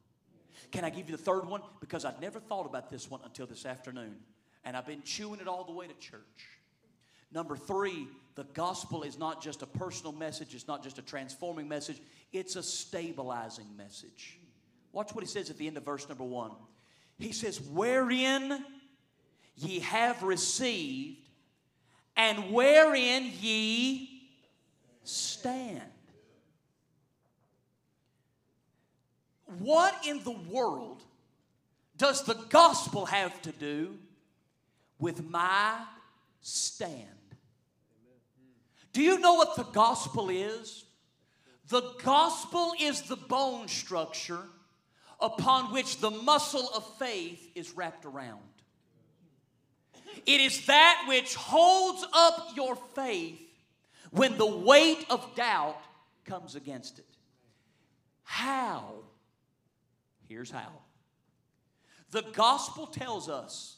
Can 0.72 0.86
I 0.86 0.90
give 0.90 1.10
you 1.10 1.18
the 1.18 1.22
third 1.22 1.46
one? 1.46 1.64
Because 1.82 2.06
I'd 2.06 2.22
never 2.22 2.40
thought 2.40 2.66
about 2.66 2.90
this 2.90 3.12
one 3.12 3.20
until 3.26 3.46
this 3.46 3.66
afternoon 3.66 4.16
and 4.65 4.78
I've 4.78 4.86
been 4.86 5.04
chewing 5.04 5.39
it 5.39 5.47
all 5.47 5.63
the 5.63 5.71
way 5.71 5.88
to 5.88 5.93
church. 5.95 6.47
Number 7.32 7.56
three, 7.56 8.08
the 8.36 8.43
gospel 8.43 9.04
is 9.04 9.17
not 9.17 9.41
just 9.41 9.62
a 9.62 9.65
personal 9.65 10.12
message, 10.12 10.54
it's 10.54 10.67
not 10.67 10.84
just 10.84 10.99
a 10.99 11.02
transforming 11.02 11.67
message, 11.67 11.99
it's 12.32 12.56
a 12.56 12.63
stabilizing 12.63 13.67
message. 13.76 14.39
Watch 14.91 15.13
what 15.13 15.23
he 15.23 15.30
says 15.30 15.49
at 15.49 15.58
the 15.58 15.67
end 15.67 15.78
of 15.78 15.84
verse 15.84 16.08
number 16.08 16.23
one. 16.23 16.52
He 17.17 17.32
says, 17.32 17.60
Wherein 17.60 18.63
ye 19.56 19.80
have 19.80 20.21
received, 20.23 21.28
and 22.15 22.52
wherein 22.52 23.32
ye 23.41 24.30
stand. 25.04 25.82
What 29.60 29.93
in 30.08 30.23
the 30.23 30.32
world 30.32 31.04
does 31.97 32.23
the 32.23 32.36
gospel 32.49 33.06
have 33.06 33.39
to 33.43 33.52
do 33.52 33.97
with 35.04 35.30
my 35.30 35.84
stand. 36.39 37.10
Do 38.94 39.02
you 39.02 39.20
know 39.20 39.34
what 39.34 39.58
the 39.58 39.63
gospel 39.63 40.30
is? 40.30 40.86
The 41.68 41.82
gospel 42.04 42.72
is 42.80 43.02
the 43.02 43.18
bone 43.18 43.68
structure 43.68 44.44
upon 45.20 45.74
which 45.74 46.00
the 46.00 46.10
muscle 46.10 46.70
of 46.74 46.86
faith 46.98 47.52
is 47.54 47.72
wrapped 47.72 48.06
around. 48.06 48.39
It 50.26 50.39
is 50.39 50.66
that 50.68 51.06
which 51.10 51.36
holds 51.36 52.06
up 52.13 52.52
your 52.56 52.78
faith 52.96 53.42
when 54.12 54.38
the 54.38 54.46
weight 54.46 55.06
of 55.10 55.36
doubt 55.36 55.82
comes 56.24 56.56
against 56.56 57.00
it. 57.00 57.06
How? 58.24 58.94
Here's 60.30 60.52
how. 60.52 60.72
The 62.12 62.24
gospel 62.34 62.88
tells 62.88 63.28
us 63.28 63.78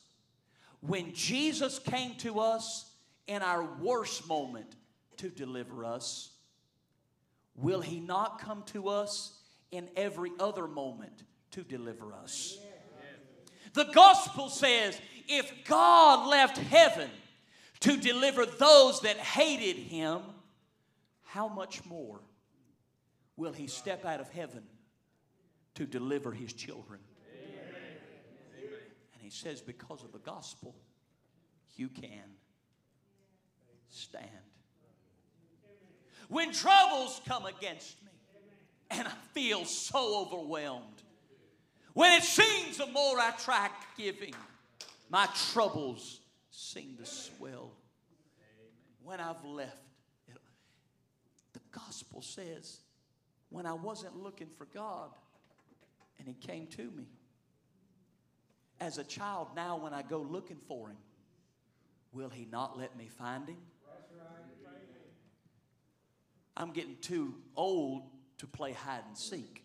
when 0.87 1.13
Jesus 1.13 1.79
came 1.79 2.15
to 2.15 2.39
us, 2.39 2.91
in 3.27 3.41
our 3.41 3.63
worst 3.81 4.27
moment 4.27 4.75
to 5.17 5.29
deliver 5.29 5.85
us, 5.85 6.31
will 7.55 7.81
He 7.81 7.99
not 7.99 8.39
come 8.39 8.63
to 8.67 8.89
us 8.89 9.39
in 9.71 9.89
every 9.95 10.31
other 10.39 10.67
moment 10.67 11.23
to 11.51 11.63
deliver 11.63 12.13
us? 12.13 12.57
The 13.73 13.85
gospel 13.85 14.49
says 14.49 14.99
if 15.27 15.51
God 15.65 16.29
left 16.29 16.57
heaven 16.57 17.09
to 17.81 17.97
deliver 17.97 18.45
those 18.45 19.01
that 19.01 19.17
hated 19.17 19.75
Him, 19.75 20.21
how 21.23 21.47
much 21.47 21.83
more 21.85 22.21
will 23.35 23.53
He 23.53 23.67
step 23.67 24.05
out 24.05 24.19
of 24.19 24.29
heaven 24.29 24.63
to 25.75 25.85
deliver 25.85 26.31
His 26.31 26.53
children? 26.53 26.99
He 29.25 29.31
says, 29.31 29.59
because 29.59 30.03
of 30.03 30.11
the 30.11 30.19
gospel, 30.19 30.75
you 31.75 31.89
can 31.89 32.29
stand. 33.89 34.29
When 36.29 36.53
troubles 36.53 37.21
come 37.27 37.47
against 37.47 37.99
me 38.03 38.11
and 38.91 39.07
I 39.07 39.13
feel 39.33 39.65
so 39.65 40.27
overwhelmed, 40.27 41.01
when 41.93 42.13
it 42.13 42.23
seems 42.23 42.77
the 42.77 42.85
more 42.85 43.19
I 43.19 43.31
try 43.43 43.67
giving, 43.97 44.35
my 45.09 45.27
troubles 45.51 46.19
seem 46.51 46.95
to 46.97 47.05
swell. 47.07 47.71
When 49.03 49.19
I've 49.19 49.43
left, 49.43 49.75
it, 50.27 50.37
the 51.53 51.61
gospel 51.71 52.21
says, 52.21 52.81
when 53.49 53.65
I 53.65 53.73
wasn't 53.73 54.21
looking 54.21 54.49
for 54.55 54.65
God 54.65 55.09
and 56.19 56.27
He 56.27 56.35
came 56.35 56.67
to 56.67 56.91
me. 56.91 57.07
As 58.79 58.97
a 58.97 59.03
child, 59.03 59.49
now 59.55 59.77
when 59.77 59.93
I 59.93 60.01
go 60.01 60.19
looking 60.19 60.59
for 60.67 60.89
Him, 60.89 60.97
will 62.11 62.29
He 62.29 62.47
not 62.51 62.77
let 62.77 62.97
me 62.97 63.07
find 63.07 63.47
Him? 63.47 63.57
I'm 66.57 66.71
getting 66.71 66.97
too 67.01 67.35
old 67.55 68.03
to 68.37 68.47
play 68.47 68.73
hide 68.73 69.03
and 69.07 69.17
seek. 69.17 69.63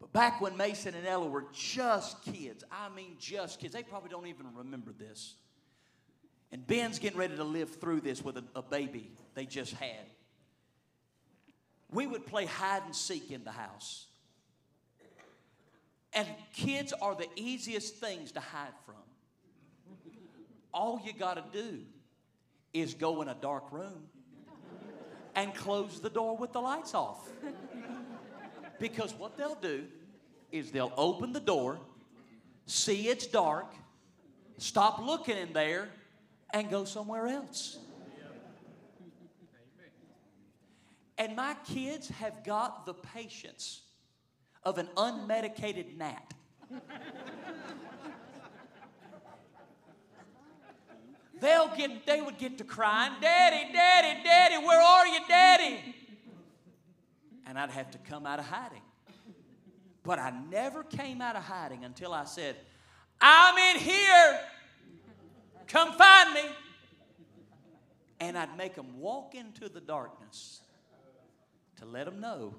But 0.00 0.12
back 0.12 0.40
when 0.40 0.56
Mason 0.56 0.94
and 0.94 1.06
Ella 1.06 1.28
were 1.28 1.46
just 1.52 2.22
kids, 2.22 2.64
I 2.70 2.88
mean 2.94 3.16
just 3.18 3.60
kids, 3.60 3.74
they 3.74 3.82
probably 3.82 4.10
don't 4.10 4.26
even 4.26 4.46
remember 4.56 4.92
this. 4.92 5.34
And 6.50 6.66
Ben's 6.66 6.98
getting 6.98 7.18
ready 7.18 7.36
to 7.36 7.44
live 7.44 7.76
through 7.80 8.00
this 8.00 8.22
with 8.22 8.38
a, 8.38 8.44
a 8.54 8.62
baby 8.62 9.10
they 9.34 9.44
just 9.44 9.74
had. 9.74 10.06
We 11.90 12.06
would 12.06 12.26
play 12.26 12.46
hide 12.46 12.82
and 12.84 12.94
seek 12.94 13.30
in 13.30 13.44
the 13.44 13.50
house. 13.50 14.07
And 16.12 16.26
kids 16.52 16.92
are 17.00 17.14
the 17.14 17.28
easiest 17.36 17.96
things 17.96 18.32
to 18.32 18.40
hide 18.40 18.72
from. 18.84 18.94
All 20.72 21.00
you 21.04 21.12
got 21.12 21.34
to 21.34 21.62
do 21.62 21.80
is 22.72 22.94
go 22.94 23.22
in 23.22 23.28
a 23.28 23.34
dark 23.34 23.70
room 23.72 24.08
and 25.34 25.54
close 25.54 26.00
the 26.00 26.10
door 26.10 26.36
with 26.36 26.52
the 26.52 26.60
lights 26.60 26.94
off. 26.94 27.28
Because 28.78 29.14
what 29.14 29.36
they'll 29.36 29.54
do 29.54 29.84
is 30.50 30.70
they'll 30.70 30.92
open 30.96 31.32
the 31.32 31.40
door, 31.40 31.78
see 32.66 33.08
it's 33.08 33.26
dark, 33.26 33.72
stop 34.56 35.00
looking 35.00 35.36
in 35.36 35.52
there, 35.52 35.88
and 36.52 36.70
go 36.70 36.84
somewhere 36.84 37.26
else. 37.26 37.78
And 41.18 41.34
my 41.34 41.56
kids 41.66 42.08
have 42.08 42.44
got 42.44 42.86
the 42.86 42.94
patience 42.94 43.82
of 44.64 44.78
an 44.78 44.88
unmedicated 44.96 45.96
gnat. 45.96 46.34
They'll 51.40 51.68
get, 51.76 52.04
they 52.04 52.20
would 52.20 52.38
get 52.38 52.58
to 52.58 52.64
crying, 52.64 53.12
Daddy, 53.20 53.72
Daddy, 53.72 54.22
Daddy, 54.24 54.56
where 54.56 54.80
are 54.80 55.06
you, 55.06 55.20
Daddy? 55.28 55.94
And 57.46 57.58
I'd 57.58 57.70
have 57.70 57.90
to 57.92 57.98
come 57.98 58.26
out 58.26 58.40
of 58.40 58.46
hiding. 58.46 58.82
But 60.02 60.18
I 60.18 60.32
never 60.50 60.82
came 60.82 61.20
out 61.20 61.36
of 61.36 61.44
hiding 61.44 61.84
until 61.84 62.12
I 62.12 62.24
said, 62.24 62.56
I'm 63.20 63.76
in 63.76 63.80
here. 63.80 64.40
Come 65.66 65.92
find 65.92 66.34
me. 66.34 66.42
And 68.20 68.36
I'd 68.36 68.56
make 68.56 68.74
them 68.74 68.98
walk 68.98 69.34
into 69.34 69.68
the 69.68 69.80
darkness 69.80 70.60
to 71.76 71.84
let 71.84 72.06
them 72.06 72.20
know 72.20 72.54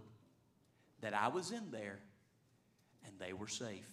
that 1.01 1.13
I 1.13 1.29
was 1.29 1.51
in 1.51 1.71
there 1.71 1.99
and 3.05 3.13
they 3.19 3.33
were 3.33 3.47
safe. 3.47 3.87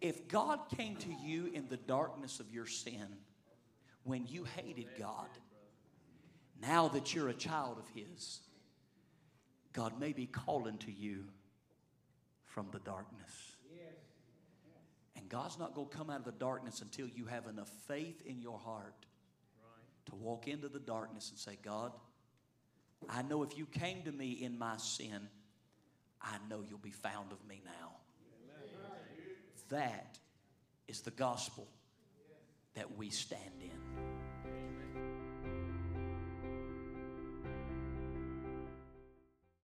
If 0.00 0.28
God 0.28 0.60
came 0.76 0.96
to 0.96 1.12
you 1.12 1.50
in 1.52 1.68
the 1.68 1.76
darkness 1.76 2.40
of 2.40 2.50
your 2.52 2.66
sin 2.66 3.06
when 4.04 4.26
you 4.26 4.44
hated 4.44 4.88
God, 4.98 5.28
now 6.60 6.88
that 6.88 7.14
you're 7.14 7.28
a 7.28 7.34
child 7.34 7.78
of 7.78 7.88
His, 7.94 8.40
God 9.72 9.98
may 9.98 10.12
be 10.12 10.26
calling 10.26 10.78
to 10.78 10.92
you 10.92 11.24
from 12.44 12.68
the 12.72 12.78
darkness. 12.78 13.56
And 15.16 15.28
God's 15.28 15.58
not 15.58 15.74
going 15.74 15.88
to 15.88 15.96
come 15.96 16.10
out 16.10 16.20
of 16.20 16.24
the 16.24 16.32
darkness 16.32 16.82
until 16.82 17.08
you 17.08 17.26
have 17.26 17.46
enough 17.46 17.70
faith 17.88 18.22
in 18.26 18.40
your 18.40 18.58
heart 18.58 19.06
to 20.06 20.14
walk 20.14 20.46
into 20.46 20.68
the 20.68 20.78
darkness 20.78 21.30
and 21.30 21.38
say, 21.38 21.58
God, 21.62 21.92
I 23.08 23.22
know 23.22 23.42
if 23.42 23.56
you 23.56 23.66
came 23.66 24.02
to 24.02 24.12
me 24.12 24.30
in 24.32 24.58
my 24.58 24.76
sin, 24.78 25.28
I 26.20 26.36
know 26.48 26.64
you'll 26.68 26.78
be 26.78 26.90
found 26.90 27.32
of 27.32 27.46
me 27.46 27.60
now. 27.64 27.92
That 29.68 30.18
is 30.88 31.00
the 31.00 31.10
gospel 31.10 31.66
that 32.74 32.96
we 32.96 33.10
stand 33.10 33.60
in. 33.60 33.85